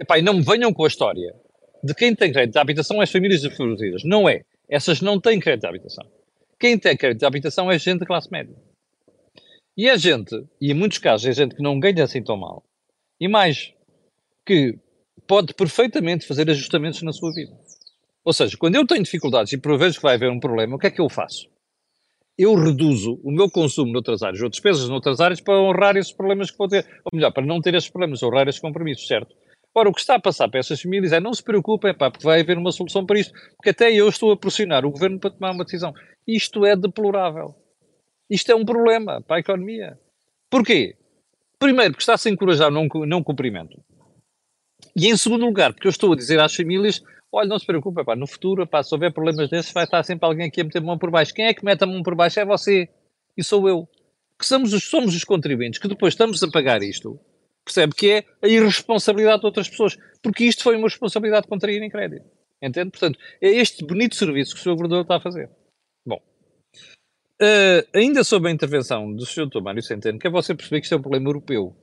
Epá, 0.00 0.18
e 0.18 0.22
não 0.22 0.34
me 0.34 0.42
venham 0.42 0.72
com 0.72 0.84
a 0.84 0.88
história 0.88 1.34
de 1.82 1.94
quem 1.94 2.14
tem 2.14 2.32
crédito 2.32 2.54
de 2.54 2.58
habitação 2.60 3.00
é 3.00 3.04
as 3.04 3.10
famílias 3.10 3.42
desfavorecidas. 3.42 4.02
Não 4.04 4.28
é. 4.28 4.44
Essas 4.68 5.00
não 5.00 5.20
têm 5.20 5.40
crédito 5.40 5.62
de 5.62 5.68
habitação. 5.68 6.06
Quem 6.58 6.78
tem 6.78 6.96
crédito 6.96 7.18
de 7.20 7.26
habitação 7.26 7.70
é 7.70 7.78
gente 7.78 8.00
de 8.00 8.06
classe 8.06 8.30
média. 8.30 8.54
E 9.76 9.88
é 9.88 9.98
gente, 9.98 10.34
e 10.60 10.70
em 10.70 10.74
muitos 10.74 10.98
casos 10.98 11.26
é 11.26 11.32
gente 11.32 11.56
que 11.56 11.62
não 11.62 11.80
ganha 11.80 12.04
assim 12.04 12.22
tão 12.22 12.36
mal, 12.36 12.62
e 13.18 13.26
mais, 13.26 13.72
que 14.44 14.78
pode 15.26 15.54
perfeitamente 15.54 16.26
fazer 16.26 16.48
ajustamentos 16.50 17.02
na 17.02 17.12
sua 17.12 17.32
vida. 17.32 17.52
Ou 18.24 18.32
seja, 18.32 18.56
quando 18.56 18.76
eu 18.76 18.86
tenho 18.86 19.02
dificuldades 19.02 19.52
e 19.52 19.58
prevejo 19.58 19.96
que 19.96 20.02
vai 20.02 20.14
haver 20.14 20.30
um 20.30 20.38
problema, 20.38 20.76
o 20.76 20.78
que 20.78 20.86
é 20.86 20.90
que 20.90 21.00
eu 21.00 21.08
faço? 21.08 21.48
Eu 22.38 22.54
reduzo 22.54 23.20
o 23.22 23.30
meu 23.30 23.50
consumo 23.50 23.92
noutras 23.92 24.22
áreas 24.22 24.40
ou 24.40 24.48
despesas 24.48 24.88
noutras 24.88 25.20
áreas 25.20 25.40
para 25.40 25.60
honrar 25.60 25.96
esses 25.96 26.12
problemas 26.12 26.50
que 26.50 26.56
vou 26.56 26.68
ter. 26.68 26.86
Ou 27.04 27.10
melhor, 27.14 27.32
para 27.32 27.44
não 27.44 27.60
ter 27.60 27.74
esses 27.74 27.90
problemas, 27.90 28.22
honrar 28.22 28.48
esses 28.48 28.60
compromissos, 28.60 29.06
certo? 29.06 29.34
Ora, 29.74 29.88
o 29.88 29.92
que 29.92 30.00
está 30.00 30.16
a 30.16 30.20
passar 30.20 30.48
para 30.48 30.60
essas 30.60 30.80
famílias 30.80 31.12
é 31.12 31.20
não 31.20 31.32
se 31.32 31.42
preocupem, 31.42 31.94
pá, 31.94 32.10
porque 32.10 32.26
vai 32.26 32.40
haver 32.40 32.58
uma 32.58 32.72
solução 32.72 33.06
para 33.06 33.18
isto, 33.18 33.32
porque 33.56 33.70
até 33.70 33.92
eu 33.92 34.08
estou 34.08 34.30
a 34.30 34.36
pressionar 34.36 34.84
o 34.84 34.90
governo 34.90 35.18
para 35.18 35.30
tomar 35.30 35.52
uma 35.52 35.64
decisão. 35.64 35.94
Isto 36.26 36.64
é 36.66 36.76
deplorável. 36.76 37.54
Isto 38.28 38.52
é 38.52 38.54
um 38.54 38.64
problema 38.64 39.20
para 39.22 39.36
a 39.36 39.40
economia. 39.40 39.98
Porquê? 40.50 40.94
Primeiro, 41.58 41.92
porque 41.92 42.02
está-se 42.02 42.28
a 42.28 42.32
encorajar 42.32 42.70
não, 42.70 42.86
não 43.06 43.22
cumprimento. 43.22 43.82
E 44.94 45.08
em 45.08 45.16
segundo 45.16 45.44
lugar, 45.44 45.72
porque 45.72 45.86
eu 45.86 45.90
estou 45.90 46.12
a 46.12 46.16
dizer 46.16 46.40
às 46.40 46.54
famílias: 46.54 47.02
olha, 47.30 47.48
não 47.48 47.58
se 47.58 47.66
preocupe, 47.66 48.04
pá, 48.04 48.14
no 48.14 48.26
futuro, 48.26 48.66
pá, 48.66 48.82
se 48.82 48.94
houver 48.94 49.12
problemas 49.12 49.48
desses, 49.48 49.72
vai 49.72 49.84
estar 49.84 50.02
sempre 50.02 50.26
alguém 50.26 50.46
aqui 50.46 50.60
a 50.60 50.64
meter 50.64 50.78
a 50.78 50.82
mão 50.82 50.98
por 50.98 51.10
baixo. 51.10 51.34
Quem 51.34 51.46
é 51.46 51.54
que 51.54 51.64
mete 51.64 51.82
a 51.82 51.86
mão 51.86 52.02
por 52.02 52.14
baixo? 52.14 52.40
É 52.40 52.44
você. 52.44 52.88
E 53.36 53.42
sou 53.42 53.68
eu. 53.68 53.88
Que 54.38 54.46
somos 54.46 54.72
os, 54.72 54.84
somos 54.84 55.14
os 55.14 55.24
contribuintes 55.24 55.78
que 55.78 55.88
depois 55.88 56.14
estamos 56.14 56.42
a 56.42 56.50
pagar 56.50 56.82
isto 56.82 57.18
percebe 57.64 57.94
que 57.94 58.10
é 58.10 58.24
a 58.42 58.48
irresponsabilidade 58.48 59.40
de 59.40 59.46
outras 59.46 59.68
pessoas, 59.68 59.96
porque 60.22 60.44
isto 60.44 60.62
foi 60.62 60.76
uma 60.76 60.88
responsabilidade 60.88 61.44
de 61.44 61.48
contrair 61.48 61.82
em 61.82 61.90
crédito. 61.90 62.24
Entende? 62.60 62.90
Portanto, 62.90 63.18
é 63.40 63.48
este 63.48 63.84
bonito 63.84 64.14
serviço 64.14 64.54
que 64.54 64.60
o 64.60 64.62
Sr. 64.62 64.70
Governador 64.70 65.02
está 65.02 65.16
a 65.16 65.20
fazer. 65.20 65.50
Bom, 66.06 66.20
uh, 67.40 67.88
ainda 67.92 68.22
sobre 68.22 68.50
a 68.50 68.52
intervenção 68.52 69.12
do 69.12 69.26
Sr. 69.26 69.46
Dr. 69.46 69.60
Mário 69.60 69.82
Centeno, 69.82 70.18
quer 70.18 70.30
você 70.30 70.54
perceber 70.54 70.80
que 70.80 70.86
isto 70.86 70.94
é 70.94 70.98
um 70.98 71.02
problema 71.02 71.28
europeu. 71.28 71.76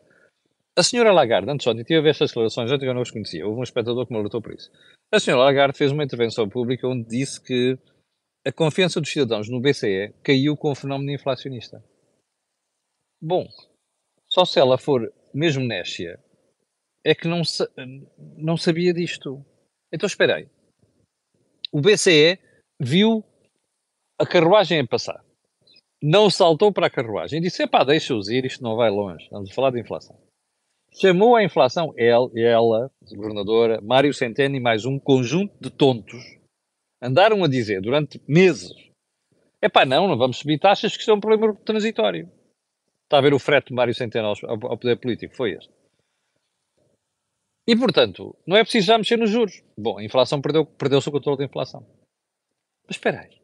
A 0.78 0.84
senhora 0.84 1.12
Lagarde, 1.12 1.50
antes 1.50 1.68
ontem, 1.68 1.84
tive 1.84 2.00
a 2.00 2.02
ver 2.02 2.10
estas 2.10 2.30
declarações, 2.30 2.72
antes 2.72 2.86
eu 2.86 2.94
não 2.94 3.02
os 3.02 3.12
conhecia, 3.12 3.46
houve 3.46 3.60
um 3.60 3.64
espectador 3.64 4.06
que 4.06 4.14
me 4.14 4.20
alertou 4.20 4.42
por 4.42 4.54
isso. 4.54 4.72
A 5.12 5.20
senhora 5.20 5.44
Lagarde 5.44 5.78
fez 5.78 5.92
uma 5.92 6.04
intervenção 6.04 6.48
pública 6.48 6.88
onde 6.88 7.08
disse 7.08 7.42
que 7.42 7.78
a 8.46 8.52
confiança 8.52 9.02
dos 9.02 9.12
cidadãos 9.12 9.50
no 9.50 9.60
BCE 9.60 10.14
caiu 10.24 10.56
com 10.56 10.72
o 10.72 10.76
fenómeno 10.76 11.12
inflacionista. 11.12 11.84
Bom, 13.22 13.46
só 14.30 14.46
se 14.46 14.60
ela 14.60 14.78
for 14.78 15.12
mesmo 15.34 15.66
Nécia, 15.66 16.20
é 17.04 17.14
que 17.14 17.28
não, 17.28 17.42
não 18.38 18.56
sabia 18.56 18.94
disto. 18.94 19.44
Então 19.92 20.08
espera 20.08 20.36
aí. 20.36 20.48
O 21.72 21.82
BCE 21.82 22.40
viu 22.80 23.24
a 24.18 24.26
carruagem 24.26 24.80
a 24.80 24.88
passar. 24.88 25.24
Não 26.02 26.30
saltou 26.30 26.72
para 26.72 26.88
a 26.88 26.90
carruagem 26.90 27.42
disse: 27.42 27.64
epá, 27.64 27.84
deixa-os 27.84 28.30
ir, 28.30 28.46
isto 28.46 28.64
não 28.64 28.76
vai 28.76 28.90
longe. 28.90 29.28
Vamos 29.30 29.52
falar 29.52 29.72
de 29.72 29.80
inflação. 29.80 30.18
Chamou 30.92 31.36
a 31.36 31.44
inflação, 31.44 31.94
ela, 31.96 32.30
ela 32.36 32.92
governadora, 33.16 33.80
Mário 33.82 34.14
Centeno 34.14 34.56
e 34.56 34.60
mais 34.60 34.86
um 34.86 35.00
conjunto 35.00 35.54
de 35.60 35.70
tontos, 35.70 36.22
andaram 37.02 37.44
a 37.44 37.48
dizer 37.48 37.82
durante 37.82 38.22
meses: 38.28 38.72
epá, 39.62 39.86
não, 39.86 40.08
não 40.08 40.18
vamos 40.18 40.38
subir 40.38 40.60
taxas, 40.60 40.94
que 40.94 41.00
isto 41.00 41.12
é 41.12 41.14
um 41.14 41.20
problema 41.20 41.56
transitório. 41.64 42.30
Está 43.04 43.20
a 43.20 43.22
ver 43.22 43.34
o 43.34 43.40
frete 43.40 43.70
de 43.70 43.74
Mário 43.74 43.94
Centeno 43.94 44.28
ao, 44.28 44.36
ao 44.48 44.78
poder 44.78 44.98
político, 44.98 45.36
foi 45.36 45.52
este. 45.52 45.72
E, 47.68 47.76
portanto, 47.76 48.36
não 48.48 48.58
é 48.58 48.64
preciso 48.64 48.88
já 48.88 48.98
mexer 48.98 49.18
nos 49.18 49.30
juros. 49.30 49.62
Bom, 49.78 50.00
a 50.00 50.04
inflação 50.04 50.42
perdeu, 50.42 50.66
perdeu-se 50.66 51.08
o 51.08 51.12
controle 51.12 51.38
da 51.38 51.46
inflação. 51.46 51.86
Mas 52.88 52.96
espera 52.96 53.22
aí. 53.22 53.40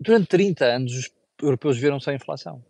Durante 0.00 0.28
30 0.28 0.64
anos 0.64 0.94
os 0.94 1.10
europeus 1.42 1.76
viram-se 1.76 2.08
a 2.08 2.14
inflação. 2.14 2.64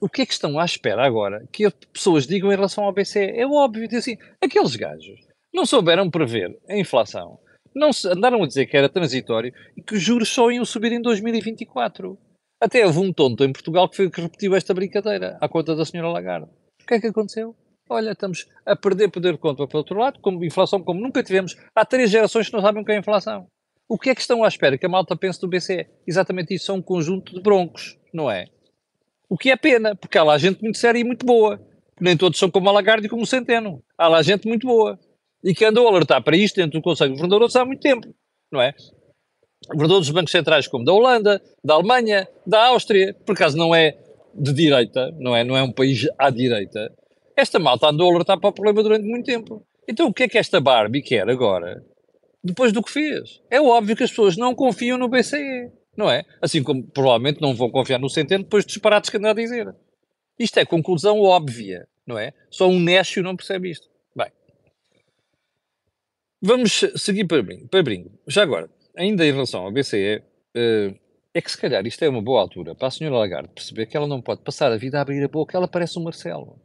O 0.00 0.08
que 0.08 0.22
é 0.22 0.26
que 0.26 0.32
estão 0.32 0.58
à 0.58 0.64
espera 0.64 1.04
agora 1.04 1.46
que 1.52 1.66
as 1.66 1.74
pessoas 1.92 2.26
digam 2.26 2.50
em 2.50 2.56
relação 2.56 2.84
ao 2.84 2.92
BCE? 2.92 3.18
É 3.18 3.46
óbvio, 3.46 3.86
assim, 3.96 4.16
aqueles 4.40 4.74
gajos 4.74 5.20
não 5.52 5.66
souberam 5.66 6.10
prever 6.10 6.58
a 6.66 6.76
inflação, 6.76 7.38
não 7.74 7.92
se, 7.92 8.08
andaram 8.08 8.42
a 8.42 8.46
dizer 8.46 8.64
que 8.64 8.76
era 8.76 8.88
transitório 8.88 9.52
e 9.76 9.82
que 9.82 9.94
os 9.94 10.00
juros 10.00 10.30
só 10.30 10.50
iam 10.50 10.64
subir 10.64 10.92
em 10.92 11.02
2024. 11.02 12.18
Até 12.58 12.86
houve 12.86 12.98
um 12.98 13.12
tonto 13.12 13.44
em 13.44 13.52
Portugal 13.52 13.88
que, 13.90 13.96
foi, 13.96 14.10
que 14.10 14.22
repetiu 14.22 14.54
esta 14.54 14.72
brincadeira 14.72 15.36
à 15.38 15.48
conta 15.48 15.76
da 15.76 15.84
senhora 15.84 16.08
Lagarde. 16.08 16.48
O 16.82 16.86
que 16.86 16.94
é 16.94 17.00
que 17.00 17.06
aconteceu? 17.06 17.54
Olha, 17.88 18.12
estamos 18.12 18.46
a 18.64 18.74
perder 18.74 19.10
poder 19.10 19.32
de 19.32 19.38
compra 19.38 19.66
para 19.66 19.76
o 19.76 19.80
outro 19.80 19.98
lado, 19.98 20.20
como 20.20 20.42
inflação 20.44 20.82
como 20.82 21.00
nunca 21.00 21.22
tivemos. 21.22 21.56
Há 21.74 21.84
três 21.84 22.10
gerações 22.10 22.48
que 22.48 22.54
não 22.54 22.62
sabem 22.62 22.82
o 22.82 22.84
que 22.86 22.92
é 22.92 22.98
inflação. 22.98 23.46
O 23.88 23.98
que 23.98 24.08
é 24.08 24.14
que 24.14 24.20
estão 24.20 24.44
à 24.44 24.48
espera 24.48 24.78
que 24.78 24.86
a 24.86 24.88
malta 24.88 25.16
pense 25.16 25.40
do 25.40 25.48
BCE? 25.48 25.86
Exatamente 26.06 26.54
isso, 26.54 26.66
são 26.66 26.76
um 26.76 26.82
conjunto 26.82 27.34
de 27.34 27.42
broncos, 27.42 27.98
não 28.14 28.30
é? 28.30 28.46
O 29.30 29.38
que 29.38 29.50
é 29.50 29.56
pena, 29.56 29.96
porque 29.96 30.18
há 30.18 30.24
lá 30.24 30.36
gente 30.36 30.60
muito 30.60 30.76
séria 30.76 30.98
e 30.98 31.04
muito 31.04 31.24
boa. 31.24 31.58
Nem 31.98 32.16
todos 32.16 32.38
são 32.38 32.50
como 32.50 32.68
a 32.68 32.72
Lagarde 32.72 33.06
e 33.06 33.08
como 33.08 33.22
o 33.22 33.26
Centeno. 33.26 33.82
Há 33.96 34.08
lá 34.08 34.20
gente 34.22 34.46
muito 34.46 34.66
boa. 34.66 34.98
E 35.42 35.54
que 35.54 35.64
andou 35.64 35.86
a 35.86 35.90
alertar 35.90 36.22
para 36.22 36.36
isto 36.36 36.56
dentro 36.56 36.78
do 36.78 36.82
Conselho 36.82 37.10
de 37.10 37.16
Governadores 37.16 37.56
há 37.56 37.64
muito 37.64 37.80
tempo, 37.80 38.12
não 38.52 38.60
é? 38.60 38.74
governadores 39.68 40.06
dos 40.06 40.14
bancos 40.14 40.32
centrais 40.32 40.66
como 40.66 40.84
da 40.84 40.92
Holanda, 40.92 41.42
da 41.62 41.74
Alemanha, 41.74 42.26
da 42.46 42.66
Áustria, 42.68 43.14
por 43.26 43.32
acaso 43.32 43.56
não 43.56 43.74
é 43.74 43.96
de 44.34 44.52
direita, 44.52 45.14
não 45.18 45.36
é, 45.36 45.44
não 45.44 45.56
é 45.56 45.62
um 45.62 45.72
país 45.72 46.08
à 46.18 46.30
direita, 46.30 46.92
esta 47.36 47.58
malta 47.58 47.88
andou 47.88 48.08
a 48.08 48.14
alertar 48.14 48.38
para 48.38 48.50
o 48.50 48.52
problema 48.52 48.82
durante 48.82 49.06
muito 49.06 49.26
tempo. 49.26 49.64
Então 49.88 50.06
o 50.06 50.12
que 50.12 50.24
é 50.24 50.28
que 50.28 50.38
esta 50.38 50.60
Barbie 50.60 51.02
quer 51.02 51.28
agora, 51.28 51.84
depois 52.42 52.72
do 52.72 52.82
que 52.82 52.90
fez? 52.90 53.40
É 53.50 53.60
óbvio 53.60 53.96
que 53.96 54.04
as 54.04 54.10
pessoas 54.10 54.36
não 54.36 54.54
confiam 54.54 54.96
no 54.96 55.08
BCE, 55.08 55.70
não 55.96 56.10
é? 56.10 56.24
Assim 56.40 56.62
como 56.62 56.82
provavelmente 56.82 57.40
não 57.40 57.54
vão 57.54 57.70
confiar 57.70 57.98
no 57.98 58.08
Centeno 58.08 58.44
depois 58.44 58.64
dos 58.64 58.74
disparates 58.74 59.10
que 59.10 59.16
anda 59.16 59.30
a 59.30 59.34
dizer. 59.34 59.74
Isto 60.38 60.58
é 60.58 60.64
conclusão 60.64 61.20
óbvia, 61.20 61.86
não 62.06 62.18
é? 62.18 62.32
Só 62.50 62.68
um 62.68 62.80
nécio 62.80 63.22
não 63.22 63.36
percebe 63.36 63.70
isto. 63.70 63.88
Bem, 64.14 64.30
vamos 66.40 66.84
seguir 66.96 67.26
para, 67.26 67.42
para 67.70 67.82
Brinco. 67.82 68.10
Já 68.26 68.42
agora, 68.42 68.70
ainda 68.96 69.26
em 69.26 69.32
relação 69.32 69.62
ao 69.64 69.72
BCE, 69.72 70.22
eh, 70.54 70.94
é 71.32 71.40
que 71.40 71.50
se 71.50 71.58
calhar 71.58 71.86
isto 71.86 72.02
é 72.04 72.08
uma 72.08 72.22
boa 72.22 72.40
altura 72.40 72.74
para 72.74 72.88
a 72.88 72.90
senhora 72.90 73.16
Lagarde 73.16 73.50
perceber 73.54 73.86
que 73.86 73.96
ela 73.96 74.06
não 74.06 74.20
pode 74.20 74.42
passar 74.42 74.72
a 74.72 74.76
vida 74.76 74.98
a 74.98 75.02
abrir 75.02 75.22
a 75.22 75.28
boca, 75.28 75.56
ela 75.56 75.68
parece 75.68 75.98
um 75.98 76.02
Marcelo. 76.02 76.60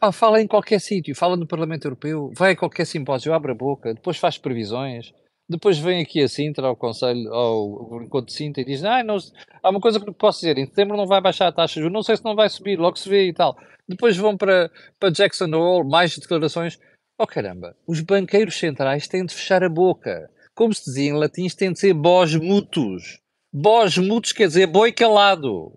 Ah, 0.00 0.12
fala 0.12 0.40
em 0.40 0.46
qualquer 0.46 0.80
sítio, 0.80 1.14
fala 1.14 1.36
no 1.36 1.46
Parlamento 1.46 1.86
Europeu, 1.86 2.30
vai 2.34 2.52
a 2.52 2.56
qualquer 2.56 2.86
simpósio, 2.86 3.32
abre 3.32 3.52
a 3.52 3.54
boca, 3.54 3.94
depois 3.94 4.16
faz 4.16 4.38
previsões, 4.38 5.14
depois 5.48 5.78
vem 5.78 6.00
aqui 6.00 6.22
a 6.22 6.28
Sintra, 6.28 6.66
ao 6.66 6.76
Conselho, 6.76 7.32
ao, 7.32 8.02
encontro 8.02 8.26
de 8.26 8.32
Sintra 8.32 8.62
e 8.62 8.64
diz: 8.64 8.82
ah, 8.84 9.02
não, 9.02 9.16
há 9.62 9.70
uma 9.70 9.80
coisa 9.80 10.00
que 10.00 10.12
posso 10.12 10.40
dizer, 10.40 10.58
em 10.58 10.66
setembro 10.66 10.96
não 10.96 11.06
vai 11.06 11.20
baixar 11.20 11.48
a 11.48 11.52
taxa 11.52 11.74
de 11.74 11.80
juros, 11.80 11.92
não 11.92 12.02
sei 12.02 12.16
se 12.16 12.24
não 12.24 12.34
vai 12.34 12.48
subir, 12.48 12.78
logo 12.78 12.98
se 12.98 13.08
vê 13.08 13.28
e 13.28 13.32
tal. 13.32 13.56
Depois 13.86 14.16
vão 14.16 14.36
para, 14.36 14.70
para 14.98 15.10
Jackson 15.10 15.50
Hole, 15.54 15.88
mais 15.88 16.16
declarações. 16.16 16.78
Oh 17.18 17.26
caramba, 17.26 17.76
os 17.86 18.00
banqueiros 18.00 18.58
centrais 18.58 19.06
têm 19.06 19.24
de 19.24 19.34
fechar 19.34 19.62
a 19.62 19.68
boca 19.68 20.28
como 20.54 20.72
se 20.72 20.84
dizia 20.84 21.10
em 21.10 21.12
latim, 21.12 21.48
tem 21.48 21.72
de 21.72 21.80
ser 21.80 21.92
bos 21.92 22.36
mutus. 22.36 23.18
Bos 23.52 23.98
mutus 23.98 24.32
quer 24.32 24.46
dizer 24.46 24.66
boi 24.66 24.92
calado, 24.92 25.76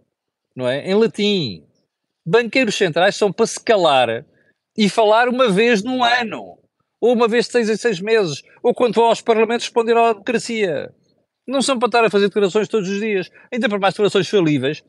não 0.55 0.67
é? 0.67 0.87
Em 0.87 0.93
latim. 0.93 1.65
Banqueiros 2.25 2.75
centrais 2.75 3.15
são 3.15 3.31
para 3.31 3.47
se 3.47 3.59
calar 3.59 4.25
e 4.77 4.89
falar 4.89 5.29
uma 5.29 5.49
vez 5.49 5.83
num 5.83 6.03
ano, 6.03 6.41
ou 6.41 6.66
uma 7.01 7.27
vez 7.27 7.45
de 7.45 7.51
seis 7.51 7.69
em 7.69 7.75
seis 7.75 7.99
meses, 7.99 8.43
ou 8.63 8.73
quando 8.73 8.95
vão 8.95 9.05
aos 9.05 9.21
parlamentos 9.21 9.65
responder 9.65 9.95
à 9.95 10.13
democracia. 10.13 10.93
Não 11.47 11.61
são 11.61 11.79
para 11.79 11.87
estar 11.87 12.05
a 12.05 12.09
fazer 12.09 12.27
declarações 12.27 12.67
todos 12.67 12.89
os 12.89 12.99
dias, 12.99 13.29
ainda 13.51 13.69
para 13.69 13.79
mais 13.79 13.93
declarações 13.93 14.27
falíveis, 14.27 14.83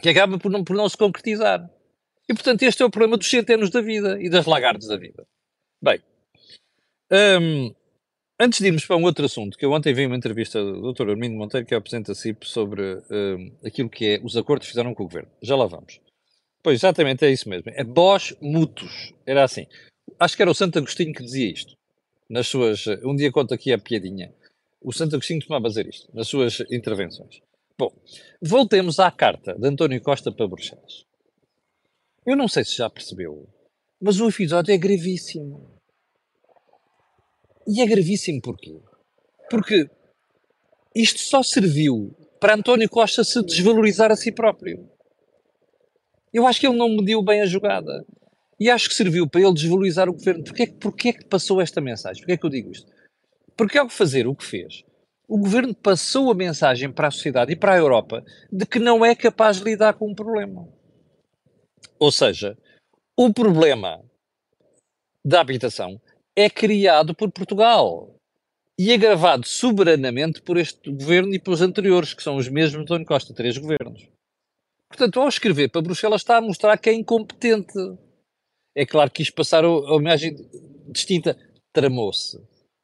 que 0.00 0.08
acabam 0.08 0.38
por 0.38 0.50
não, 0.50 0.64
por 0.64 0.76
não 0.76 0.88
se 0.88 0.96
concretizar. 0.96 1.68
E, 2.28 2.34
portanto, 2.34 2.62
este 2.62 2.82
é 2.82 2.86
o 2.86 2.90
problema 2.90 3.16
dos 3.16 3.28
centenos 3.28 3.70
da 3.70 3.80
vida 3.80 4.18
e 4.20 4.28
das 4.30 4.46
lagartas 4.46 4.86
da 4.86 4.96
vida. 4.96 5.26
Bem, 5.82 6.00
hum, 7.10 7.74
Antes 8.40 8.60
de 8.60 8.68
irmos 8.68 8.86
para 8.86 8.96
um 8.96 9.02
outro 9.02 9.24
assunto, 9.24 9.58
que 9.58 9.64
eu 9.64 9.72
ontem 9.72 9.92
vi 9.92 10.06
uma 10.06 10.14
entrevista 10.14 10.62
do 10.62 10.92
Dr. 10.92 11.10
Armindo 11.10 11.34
Monteiro, 11.34 11.66
que 11.66 11.74
é 11.74 11.80
da 11.80 12.14
CIP, 12.14 12.46
sobre 12.46 12.82
uh, 12.94 13.66
aquilo 13.66 13.90
que 13.90 14.14
é 14.14 14.20
os 14.22 14.36
acordos 14.36 14.66
que 14.66 14.70
fizeram 14.70 14.94
com 14.94 15.02
o 15.02 15.06
Governo. 15.06 15.28
Já 15.42 15.56
lá 15.56 15.66
vamos. 15.66 16.00
Pois, 16.62 16.78
exatamente, 16.78 17.24
é 17.24 17.32
isso 17.32 17.48
mesmo. 17.48 17.68
É 17.74 17.82
Bos 17.82 18.36
Mutus. 18.40 19.12
Era 19.26 19.42
assim. 19.42 19.66
Acho 20.18 20.36
que 20.36 20.42
era 20.42 20.50
o 20.50 20.54
Santo 20.54 20.78
Agostinho 20.78 21.12
que 21.12 21.22
dizia 21.22 21.50
isto. 21.50 21.76
Nas 22.28 22.46
suas... 22.46 22.86
Um 23.04 23.16
dia 23.16 23.32
conta 23.32 23.54
aqui 23.54 23.72
a 23.72 23.78
piadinha. 23.78 24.32
O 24.80 24.92
Santo 24.92 25.16
Agostinho 25.16 25.40
costumava 25.40 25.68
dizer 25.68 25.86
isto, 25.86 26.08
nas 26.14 26.28
suas 26.28 26.60
intervenções. 26.70 27.40
Bom, 27.76 27.92
voltemos 28.40 28.98
à 28.98 29.10
carta 29.10 29.54
de 29.54 29.66
António 29.66 30.00
Costa 30.00 30.32
para 30.32 30.46
Bruxelas. 30.46 31.04
Eu 32.26 32.36
não 32.36 32.48
sei 32.48 32.64
se 32.64 32.76
já 32.76 32.90
percebeu, 32.90 33.48
mas 34.00 34.20
o 34.20 34.28
episódio 34.28 34.72
é 34.72 34.76
gravíssimo. 34.78 35.70
E 37.66 37.80
é 37.80 37.86
gravíssimo 37.86 38.40
porquê? 38.40 38.80
Porque 39.50 39.88
isto 40.94 41.20
só 41.20 41.42
serviu 41.42 42.14
para 42.40 42.54
António 42.54 42.88
Costa 42.88 43.24
se 43.24 43.42
desvalorizar 43.42 44.10
a 44.10 44.16
si 44.16 44.32
próprio. 44.32 44.88
Eu 46.32 46.46
acho 46.46 46.60
que 46.60 46.66
ele 46.66 46.76
não 46.76 46.88
mediu 46.88 47.22
bem 47.22 47.40
a 47.40 47.46
jogada. 47.46 48.04
E 48.58 48.68
acho 48.68 48.88
que 48.88 48.94
serviu 48.94 49.28
para 49.28 49.40
ele 49.40 49.54
desvalorizar 49.54 50.08
o 50.08 50.12
governo. 50.12 50.44
Porquê, 50.44 50.66
porquê 50.66 51.12
que 51.12 51.24
passou 51.24 51.60
esta 51.60 51.80
mensagem? 51.80 52.22
Porquê 52.22 52.36
que 52.36 52.46
eu 52.46 52.50
digo 52.50 52.72
isto? 52.72 52.90
Porque 53.56 53.78
ao 53.78 53.88
fazer 53.88 54.26
o 54.26 54.34
que 54.34 54.44
fez, 54.44 54.84
o 55.28 55.38
governo 55.38 55.74
passou 55.74 56.30
a 56.30 56.34
mensagem 56.34 56.90
para 56.90 57.08
a 57.08 57.10
sociedade 57.10 57.52
e 57.52 57.56
para 57.56 57.74
a 57.74 57.78
Europa 57.78 58.24
de 58.50 58.64
que 58.66 58.78
não 58.78 59.04
é 59.04 59.14
capaz 59.14 59.58
de 59.58 59.64
lidar 59.64 59.94
com 59.94 60.10
um 60.10 60.14
problema. 60.14 60.68
Ou 61.98 62.10
seja, 62.10 62.56
o 63.16 63.32
problema 63.32 64.02
da 65.24 65.40
habitação 65.40 66.00
é 66.34 66.48
criado 66.48 67.14
por 67.14 67.30
Portugal 67.30 68.14
e 68.78 68.92
agravado 68.92 69.46
soberanamente 69.46 70.40
por 70.40 70.56
este 70.56 70.90
governo 70.90 71.34
e 71.34 71.38
pelos 71.40 71.60
anteriores, 71.60 72.14
que 72.14 72.22
são 72.22 72.36
os 72.36 72.48
mesmos 72.48 72.78
de 72.78 72.82
António 72.84 73.06
Costa, 73.06 73.34
três 73.34 73.58
governos. 73.58 74.08
Portanto, 74.88 75.20
ao 75.20 75.28
escrever 75.28 75.68
para 75.68 75.82
Bruxelas 75.82 76.22
está 76.22 76.36
a 76.36 76.40
mostrar 76.40 76.78
que 76.78 76.88
é 76.88 76.94
incompetente. 76.94 77.74
É 78.78 78.86
claro 78.86 79.10
que 79.10 79.24
quis 79.24 79.30
passar 79.30 79.64
a 79.64 79.68
homenagem 79.68 80.36
distinta. 80.86 81.36
Tramou-se. 81.72 82.40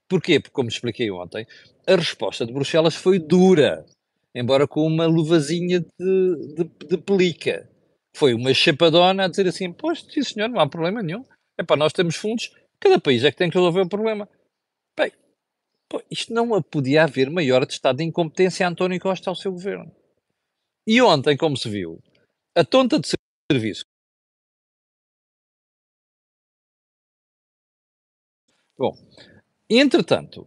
Porquê? 0.09 0.41
Porque, 0.41 0.53
como 0.53 0.69
expliquei 0.69 1.09
ontem, 1.11 1.47
a 1.87 1.95
resposta 1.95 2.45
de 2.45 2.53
Bruxelas 2.53 2.97
foi 2.97 3.21
dura, 3.21 3.87
embora 4.35 4.67
com 4.67 4.85
uma 4.85 5.07
luvazinha 5.07 5.81
de, 5.81 6.55
de, 6.57 6.89
de 6.89 6.99
pelica. 6.99 7.71
Foi 8.13 8.35
uma 8.35 8.53
chapadona 8.53 9.25
a 9.25 9.29
dizer 9.29 9.47
assim: 9.47 9.73
Pois, 9.73 10.05
sim 10.11 10.23
senhor, 10.23 10.49
não 10.49 10.61
há 10.61 10.69
problema 10.69 11.01
nenhum. 11.01 11.25
É 11.57 11.63
para 11.63 11.77
nós 11.77 11.93
temos 11.93 12.17
fundos, 12.17 12.53
cada 12.81 13.01
país 13.01 13.23
é 13.23 13.31
que 13.31 13.37
tem 13.37 13.49
que 13.49 13.57
resolver 13.57 13.83
o 13.83 13.89
problema. 13.89 14.29
Bem, 14.99 15.13
pô, 15.89 16.03
isto 16.11 16.35
não 16.35 16.61
podia 16.61 17.05
haver 17.05 17.31
maior 17.31 17.63
atestado 17.63 17.99
de 17.99 18.05
incompetência 18.05 18.67
a 18.67 18.71
António 18.71 19.01
Costa 19.01 19.31
ao 19.31 19.37
seu 19.37 19.53
governo. 19.53 19.95
E 20.87 21.01
ontem, 21.01 21.37
como 21.37 21.57
se 21.57 21.69
viu, 21.69 22.03
a 22.57 22.65
tonta 22.65 22.99
de 22.99 23.09
serviço. 23.51 23.85
Bom, 28.77 28.93
entretanto, 29.71 30.47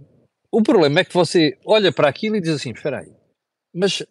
o 0.51 0.61
problema 0.61 0.99
é 0.99 1.05
que 1.05 1.13
você 1.13 1.57
olha 1.65 1.91
para 1.91 2.09
aquilo 2.09 2.35
e 2.35 2.41
diz 2.41 2.51
assim: 2.51 2.71
espera 2.71 2.99
aí, 2.99 3.11
mas 3.73 4.03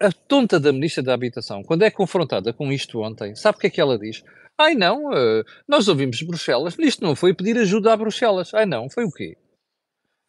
a 0.00 0.12
tonta 0.12 0.60
da 0.60 0.72
Ministra 0.72 1.02
da 1.02 1.14
Habitação, 1.14 1.62
quando 1.62 1.82
é 1.82 1.90
confrontada 1.90 2.52
com 2.52 2.72
isto 2.72 3.00
ontem, 3.00 3.34
sabe 3.34 3.58
o 3.58 3.60
que 3.60 3.66
é 3.66 3.70
que 3.70 3.80
ela 3.80 3.98
diz? 3.98 4.22
Ai 4.56 4.74
não, 4.74 5.06
uh, 5.06 5.44
nós 5.66 5.88
ouvimos 5.88 6.20
Bruxelas, 6.22 6.76
isto 6.78 7.02
não 7.02 7.14
foi 7.14 7.34
pedir 7.34 7.56
ajuda 7.58 7.92
a 7.92 7.96
Bruxelas. 7.96 8.52
Ai 8.54 8.66
não, 8.66 8.88
foi 8.88 9.04
o 9.04 9.10
quê? 9.10 9.36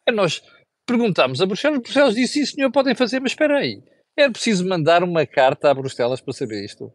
É 0.06 0.12
nós 0.12 0.42
perguntámos 0.86 1.40
a 1.40 1.46
Bruxelas, 1.46 1.80
Bruxelas 1.80 2.14
disse 2.14 2.44
sim 2.44 2.56
senhor, 2.56 2.70
podem 2.70 2.94
fazer, 2.94 3.20
mas 3.20 3.32
espera 3.32 3.58
aí, 3.58 3.82
era 4.16 4.30
preciso 4.30 4.66
mandar 4.66 5.02
uma 5.02 5.26
carta 5.26 5.70
a 5.70 5.74
Bruxelas 5.74 6.20
para 6.20 6.32
saber 6.32 6.64
isto. 6.64 6.92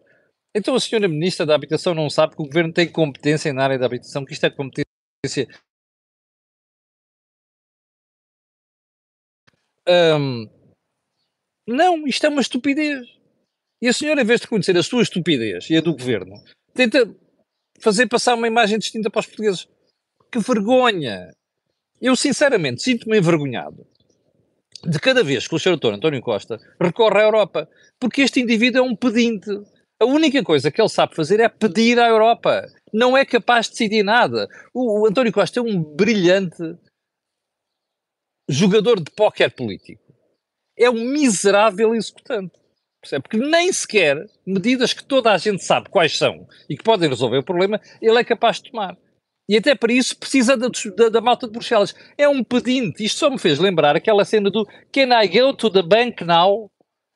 Então 0.53 0.75
a 0.75 0.79
senhora 0.79 1.07
Ministra 1.07 1.45
da 1.45 1.55
Habitação 1.55 1.93
não 1.93 2.09
sabe 2.09 2.35
que 2.35 2.41
o 2.41 2.45
Governo 2.45 2.71
tem 2.71 2.89
competência 2.89 3.51
na 3.53 3.63
área 3.63 3.77
da 3.77 3.85
habitação, 3.85 4.23
que 4.23 4.33
isto 4.33 4.45
é 4.45 4.49
competência 4.49 5.47
Um, 9.87 10.49
não, 11.67 12.07
isto 12.07 12.25
é 12.25 12.29
uma 12.29 12.41
estupidez. 12.41 13.07
E 13.81 13.87
a 13.87 13.93
senhora, 13.93 14.21
em 14.21 14.25
vez 14.25 14.41
de 14.41 14.47
conhecer 14.47 14.77
a 14.77 14.83
sua 14.83 15.03
estupidez 15.03 15.69
e 15.69 15.77
a 15.77 15.81
do 15.81 15.93
governo, 15.93 16.35
tenta 16.73 17.09
fazer 17.79 18.07
passar 18.07 18.35
uma 18.35 18.47
imagem 18.47 18.79
distinta 18.79 19.09
para 19.09 19.19
os 19.19 19.25
portugueses. 19.25 19.67
Que 20.31 20.39
vergonha! 20.39 21.31
Eu, 22.01 22.15
sinceramente, 22.15 22.83
sinto-me 22.83 23.17
envergonhado 23.17 23.85
de 24.85 24.99
cada 24.99 25.23
vez 25.23 25.47
que 25.47 25.55
o 25.55 25.59
Sr. 25.59 25.93
António 25.93 26.21
Costa 26.21 26.59
recorre 26.79 27.19
à 27.19 27.23
Europa, 27.23 27.67
porque 27.99 28.21
este 28.21 28.41
indivíduo 28.41 28.79
é 28.79 28.83
um 28.83 28.95
pedinte. 28.95 29.49
A 29.99 30.05
única 30.05 30.43
coisa 30.43 30.69
que 30.69 30.81
ele 30.81 30.89
sabe 30.89 31.15
fazer 31.15 31.39
é 31.39 31.49
pedir 31.49 31.99
à 31.99 32.07
Europa. 32.07 32.67
Não 32.93 33.17
é 33.17 33.25
capaz 33.25 33.65
de 33.65 33.71
decidir 33.71 34.03
nada. 34.03 34.47
O, 34.73 35.01
o 35.01 35.07
António 35.07 35.31
Costa 35.31 35.59
é 35.59 35.63
um 35.63 35.81
brilhante 35.81 36.77
jogador 38.47 38.99
de 38.99 39.11
póquer 39.11 39.51
político. 39.51 40.01
É 40.77 40.89
um 40.89 41.05
miserável 41.05 41.95
executante. 41.95 42.53
Percebe? 43.01 43.23
Porque 43.23 43.37
nem 43.37 43.71
sequer 43.71 44.25
medidas 44.45 44.91
que 44.91 45.03
toda 45.03 45.31
a 45.31 45.37
gente 45.37 45.63
sabe 45.63 45.89
quais 45.89 46.17
são 46.17 46.47
e 46.67 46.75
que 46.75 46.83
podem 46.83 47.07
resolver 47.07 47.37
o 47.37 47.43
problema, 47.43 47.79
ele 48.01 48.17
é 48.17 48.23
capaz 48.23 48.57
de 48.57 48.71
tomar. 48.71 48.97
E 49.47 49.57
até 49.57 49.75
para 49.75 49.93
isso 49.93 50.17
precisa 50.17 50.57
da, 50.57 50.67
da, 50.97 51.09
da, 51.09 51.21
malta 51.21 51.45
de 51.45 51.53
Bruxelas. 51.53 51.93
É 52.17 52.27
um 52.27 52.43
pedinte. 52.43 53.03
Isto 53.03 53.19
só 53.19 53.29
me 53.29 53.37
fez 53.37 53.59
lembrar 53.59 53.95
aquela 53.95 54.25
cena 54.25 54.49
do 54.49 54.65
Can 54.91 55.21
I 55.21 55.27
go 55.27 55.53
to 55.53 55.69
the 55.69 55.83
bank 55.83 56.23
now? 56.23 56.69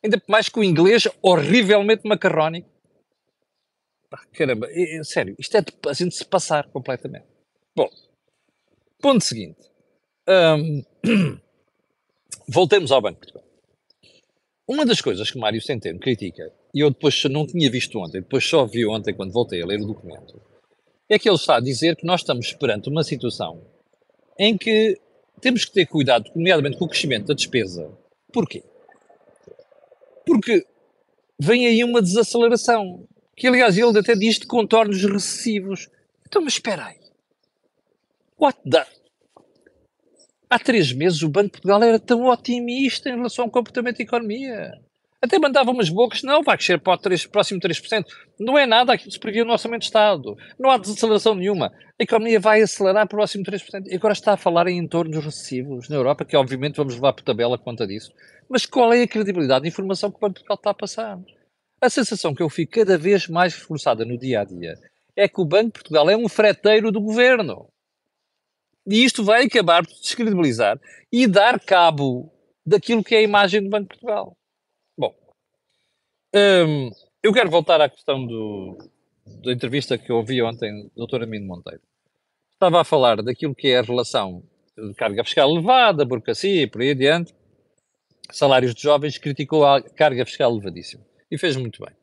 Ainda 0.04 0.22
mais 0.28 0.48
que 0.48 0.60
o 0.60 0.64
inglês 0.64 1.08
horrivelmente 1.22 2.08
macarrónico. 2.08 2.70
caramba, 4.34 4.68
é, 4.70 4.98
é, 4.98 5.04
sério, 5.04 5.36
isto 5.40 5.58
é 5.58 5.62
de, 5.62 5.74
a 5.88 5.94
gente 5.94 6.16
se 6.16 6.26
passar 6.26 6.68
completamente. 6.70 7.26
Bom, 7.76 7.90
ponto 9.02 9.24
seguinte. 9.24 9.69
Um, 10.30 10.84
voltemos 12.48 12.92
ao 12.92 13.02
Banco 13.02 13.16
de 13.16 13.32
Portugal. 13.32 13.44
Uma 14.68 14.86
das 14.86 15.02
coisas 15.02 15.32
que 15.32 15.40
Mário 15.40 15.60
Centeno 15.60 16.00
critica, 16.00 16.54
e 16.72 16.82
eu 16.82 16.92
depois 16.92 17.24
não 17.26 17.48
tinha 17.48 17.72
visto 17.72 17.98
ontem, 17.98 18.22
depois 18.22 18.46
só 18.46 18.66
vi 18.66 18.86
ontem 18.86 19.16
quando 19.16 19.34
voltei 19.34 19.64
a 19.64 19.66
ler 19.66 19.82
o 19.82 19.88
documento, 19.88 20.40
é 21.10 21.18
que 21.18 21.28
ele 21.28 21.36
está 21.36 21.56
a 21.56 21.60
dizer 21.60 21.96
que 21.96 22.06
nós 22.06 22.22
estamos 22.22 22.54
perante 22.54 22.88
uma 22.88 23.04
situação 23.04 23.66
em 24.38 24.56
que 24.56 25.00
temos 25.42 25.66
que 25.66 25.72
ter 25.72 25.88
cuidado, 25.88 26.30
nomeadamente 26.36 26.78
com 26.78 26.86
o 26.86 26.88
crescimento 26.88 27.26
da 27.26 27.34
despesa. 27.34 27.92
Porquê? 28.32 28.64
Porque 30.24 30.68
vem 31.40 31.66
aí 31.66 31.84
uma 31.84 32.04
desaceleração, 32.04 33.08
que 33.36 33.48
aliás 33.48 33.76
ele 33.76 33.98
até 33.98 34.14
diz 34.14 34.38
de 34.38 34.46
contornos 34.46 35.02
recessivos. 35.04 35.90
Então, 36.28 36.44
mas 36.44 36.54
espera 36.54 36.86
aí. 36.86 37.00
What 38.40 38.60
the... 38.70 38.99
Há 40.50 40.58
três 40.58 40.92
meses 40.92 41.22
o 41.22 41.30
Banco 41.30 41.46
de 41.46 41.52
Portugal 41.52 41.84
era 41.84 42.00
tão 42.00 42.26
otimista 42.26 43.08
em 43.08 43.16
relação 43.16 43.46
ao 43.46 43.52
comportamento 43.52 43.98
da 43.98 44.04
economia. 44.04 44.72
Até 45.22 45.38
mandava 45.38 45.70
umas 45.70 45.90
bocas, 45.90 46.24
não, 46.24 46.42
vai 46.42 46.58
crescer 46.58 46.80
para 46.80 46.94
o 46.94 46.98
3, 46.98 47.28
próximo 47.28 47.60
3%. 47.60 48.06
Não 48.40 48.58
é 48.58 48.66
nada 48.66 48.92
aquilo 48.92 49.10
que 49.10 49.14
se 49.14 49.20
previa 49.20 49.46
no 49.46 49.52
Orçamento 49.52 49.82
de 49.82 49.86
Estado. 49.86 50.36
Não 50.58 50.72
há 50.72 50.78
desaceleração 50.78 51.36
nenhuma. 51.36 51.72
A 52.00 52.04
economia 52.04 52.40
vai 52.40 52.62
acelerar 52.64 53.06
para 53.08 53.16
o 53.16 53.20
próximo 53.20 53.44
3%. 53.44 53.88
E 53.88 53.96
agora 53.96 54.14
está 54.14 54.34
a 54.34 54.38
falar 54.38 54.68
em 54.68 54.80
entornos 54.80 55.24
recessivos 55.24 55.88
na 55.88 55.98
Europa, 55.98 56.26
que 56.26 56.36
obviamente 56.36 56.78
vamos 56.78 56.96
levar 56.96 57.14
por 57.14 57.22
tabela 57.22 57.58
conta 57.58 57.86
disso. 57.86 58.12
Mas 58.50 58.66
qual 58.66 58.92
é 58.92 59.04
a 59.04 59.08
credibilidade 59.08 59.64
da 59.64 59.68
informação 59.68 60.10
que 60.10 60.18
o 60.18 60.20
Banco 60.20 60.36
de 60.36 60.46
Portugal 60.46 60.56
está 60.56 60.70
a 60.72 60.74
passar? 60.74 61.20
A 61.80 61.90
sensação 61.92 62.34
que 62.34 62.42
eu 62.42 62.50
fico 62.50 62.72
cada 62.72 62.98
vez 62.98 63.28
mais 63.28 63.54
reforçada 63.54 64.04
no 64.04 64.18
dia 64.18 64.42
a 64.42 64.46
dia 64.46 64.74
é 65.16 65.28
que 65.28 65.42
o 65.42 65.46
Banco 65.46 65.68
de 65.68 65.74
Portugal 65.74 66.10
é 66.10 66.18
um 66.18 66.28
freteiro 66.28 66.92
do 66.92 67.02
governo. 67.02 67.68
E 68.88 69.04
isto 69.04 69.24
vai 69.24 69.46
acabar 69.46 69.86
por 69.86 69.94
descredibilizar 69.94 70.80
e 71.12 71.28
dar 71.28 71.60
cabo 71.60 72.32
daquilo 72.66 73.04
que 73.04 73.16
é 73.16 73.20
a 73.20 73.24
imagem 73.24 73.64
do 73.64 73.70
Banco 73.70 73.84
de 73.84 74.00
Portugal. 74.00 74.38
Bom, 74.98 75.16
hum, 76.36 76.92
eu 77.22 77.34
quero 77.34 77.50
voltar 77.50 77.82
à 77.82 77.90
questão 77.90 78.26
do, 78.26 78.78
da 79.44 79.52
entrevista 79.52 79.98
que 79.98 80.12
eu 80.12 80.18
ouvi 80.18 80.42
ontem 80.42 80.90
do 80.96 81.06
Dr. 81.06 81.24
Amino 81.24 81.46
Monteiro. 81.46 81.82
Estava 82.54 82.82
a 82.82 82.84
falar 82.84 83.22
daquilo 83.22 83.56
que 83.56 83.70
é 83.70 83.80
a 83.80 83.82
relação 83.82 84.44
de 84.78 84.94
carga 84.94 85.24
fiscal 85.24 85.50
elevada, 85.50 86.06
burocracia 86.06 86.64
e 86.64 86.68
por 86.68 86.82
aí 86.82 86.92
adiante. 86.92 87.34
Salários 88.32 88.76
de 88.76 88.82
jovens 88.82 89.18
criticou 89.18 89.66
a 89.66 89.82
carga 89.82 90.26
fiscal 90.26 90.52
elevadíssima. 90.52 91.04
E 91.32 91.38
fez 91.38 91.56
muito 91.56 91.84
bem. 91.84 91.96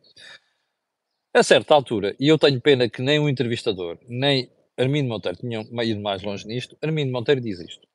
A 1.34 1.42
certa 1.42 1.74
altura, 1.74 2.16
e 2.18 2.28
eu 2.28 2.38
tenho 2.38 2.60
pena 2.60 2.88
que 2.88 3.02
nem 3.02 3.18
o 3.18 3.28
entrevistador, 3.28 3.98
nem 4.08 4.50
Armindo 4.78 5.08
Monteiro 5.08 5.38
tinha 5.38 5.60
ido 5.84 6.00
mais 6.00 6.22
longe 6.22 6.46
nisto. 6.46 6.76
Armindo 6.82 7.12
Monteiro 7.12 7.40
diz 7.40 7.60
isto. 7.60 7.86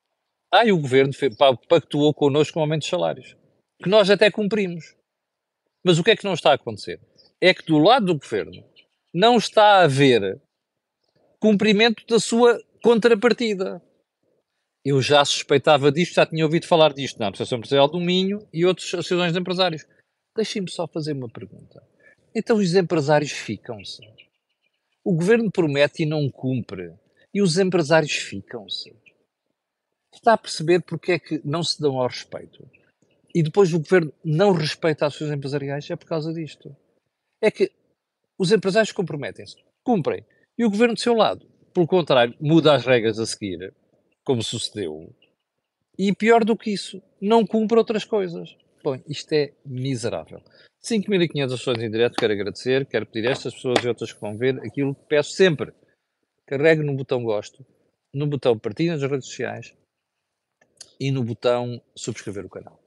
Ah, 0.52 0.66
e 0.66 0.72
o 0.72 0.80
governo 0.80 1.14
pactuou 1.70 2.14
connosco 2.14 2.60
um 2.60 2.62
aumento 2.62 2.82
de 2.82 2.90
salários, 2.90 3.38
que 3.82 3.90
nós 3.90 4.10
até 4.10 4.30
cumprimos. 4.30 4.96
Mas 5.84 5.98
o 5.98 6.04
que 6.04 6.12
é 6.12 6.16
que 6.16 6.26
não 6.26 6.34
está 6.34 6.52
a 6.52 6.56
acontecer? 6.56 7.00
É 7.40 7.54
que 7.54 7.66
do 7.66 7.78
lado 7.78 8.08
do 8.08 8.20
governo 8.20 8.64
não 9.14 9.38
está 9.38 9.64
a 9.64 9.84
haver 9.84 10.42
cumprimento 11.40 12.06
da 12.06 12.20
sua 12.20 12.62
contrapartida. 12.84 13.82
Eu 14.84 15.02
já 15.02 15.24
suspeitava 15.24 15.92
disto, 15.92 16.16
já 16.16 16.26
tinha 16.26 16.44
ouvido 16.44 16.68
falar 16.68 16.94
disto 16.94 17.20
na 17.20 17.30
Associação 17.30 17.58
Empresarial 17.58 17.88
do 17.88 18.00
Minho 18.00 18.48
e 18.52 18.66
outras 18.66 18.88
associações 18.88 19.32
de 19.32 19.40
empresários. 19.40 19.86
Deixem-me 20.36 20.70
só 20.70 20.88
fazer 20.88 21.14
uma 21.14 21.30
pergunta. 21.30 21.82
Então 22.36 22.58
os 22.58 22.76
empresários 22.76 23.32
ficam-se 23.32 24.02
o 25.04 25.14
governo 25.14 25.52
promete 25.52 26.04
e 26.04 26.06
não 26.06 26.30
cumpre. 26.30 26.94
E 27.34 27.42
os 27.42 27.58
empresários 27.58 28.14
ficam-se. 28.14 28.96
Está 30.14 30.34
a 30.34 30.38
perceber 30.38 30.82
porque 30.82 31.14
é 31.14 31.20
que 31.20 31.42
não 31.46 31.64
se 31.64 31.82
dão 31.82 32.00
ao 32.00 32.08
respeito. 32.08 32.70
E 33.34 33.42
depois 33.42 33.74
o 33.74 33.80
governo 33.80 34.14
não 34.24 34.52
respeita 34.52 35.06
as 35.06 35.16
suas 35.16 35.32
empresariais 35.32 35.90
é 35.90 35.96
por 35.96 36.06
causa 36.06 36.34
disto. 36.34 36.76
É 37.42 37.50
que 37.50 37.72
os 38.38 38.52
empresários 38.52 38.92
comprometem-se, 38.92 39.56
cumprem. 39.84 40.26
E 40.58 40.66
o 40.66 40.70
governo, 40.70 40.94
do 40.94 41.00
seu 41.00 41.14
lado, 41.14 41.48
pelo 41.74 41.88
contrário, 41.88 42.36
muda 42.40 42.76
as 42.76 42.86
regras 42.86 43.18
a 43.18 43.26
seguir, 43.26 43.74
como 44.24 44.44
sucedeu. 44.44 45.16
E 45.98 46.14
pior 46.14 46.44
do 46.44 46.58
que 46.58 46.72
isso, 46.72 47.02
não 47.22 47.46
cumpre 47.46 47.78
outras 47.78 48.04
coisas. 48.04 48.56
Bom, 48.84 49.00
isto 49.08 49.32
é 49.34 49.54
miserável. 49.66 50.42
5.500 50.84 51.50
pessoas 51.50 51.78
em 51.78 51.92
direto, 51.92 52.16
quero 52.16 52.34
agradecer, 52.34 52.86
quero 52.88 53.06
pedir 53.06 53.28
a 53.28 53.32
estas 53.32 53.54
pessoas 53.54 53.84
e 53.84 53.88
outras 53.88 54.12
que 54.12 54.20
vão 54.20 54.36
ver 54.36 54.60
aquilo 54.66 54.96
que 54.96 55.06
peço 55.06 55.32
sempre. 55.34 55.72
Carregue 56.48 56.82
no 56.82 56.96
botão 56.96 57.24
gosto, 57.24 57.64
no 58.14 58.26
botão 58.26 58.58
partilha 58.58 58.94
nas 58.94 59.04
redes 59.04 59.28
sociais 59.28 59.74
e 61.00 61.12
no 61.12 61.24
botão 61.24 61.80
subscrever 61.96 62.46
o 62.46 62.50
canal. 62.50 62.82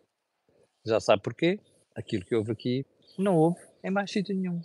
Já 0.84 0.98
sabe 0.98 1.22
porquê? 1.22 1.60
Aquilo 1.94 2.24
que 2.24 2.34
houve 2.34 2.50
aqui 2.50 2.84
não 3.16 3.36
houve 3.36 3.60
em 3.82 3.90
mais 3.90 4.10
sítio 4.10 4.34
nenhum. 4.34 4.60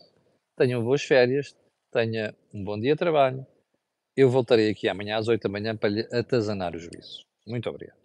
Tenham 0.57 0.83
boas 0.83 1.03
férias, 1.03 1.55
tenha 1.91 2.35
um 2.51 2.63
bom 2.63 2.79
dia 2.79 2.93
de 2.93 2.99
trabalho. 2.99 3.45
Eu 4.17 4.29
voltarei 4.29 4.71
aqui 4.71 4.89
amanhã 4.89 5.17
às 5.17 5.27
8 5.27 5.43
da 5.43 5.49
manhã 5.49 5.77
para 5.77 5.89
lhe 5.89 6.07
atazanar 6.11 6.75
os 6.75 6.81
juízos. 6.81 7.21
Muito 7.47 7.69
obrigado. 7.69 7.98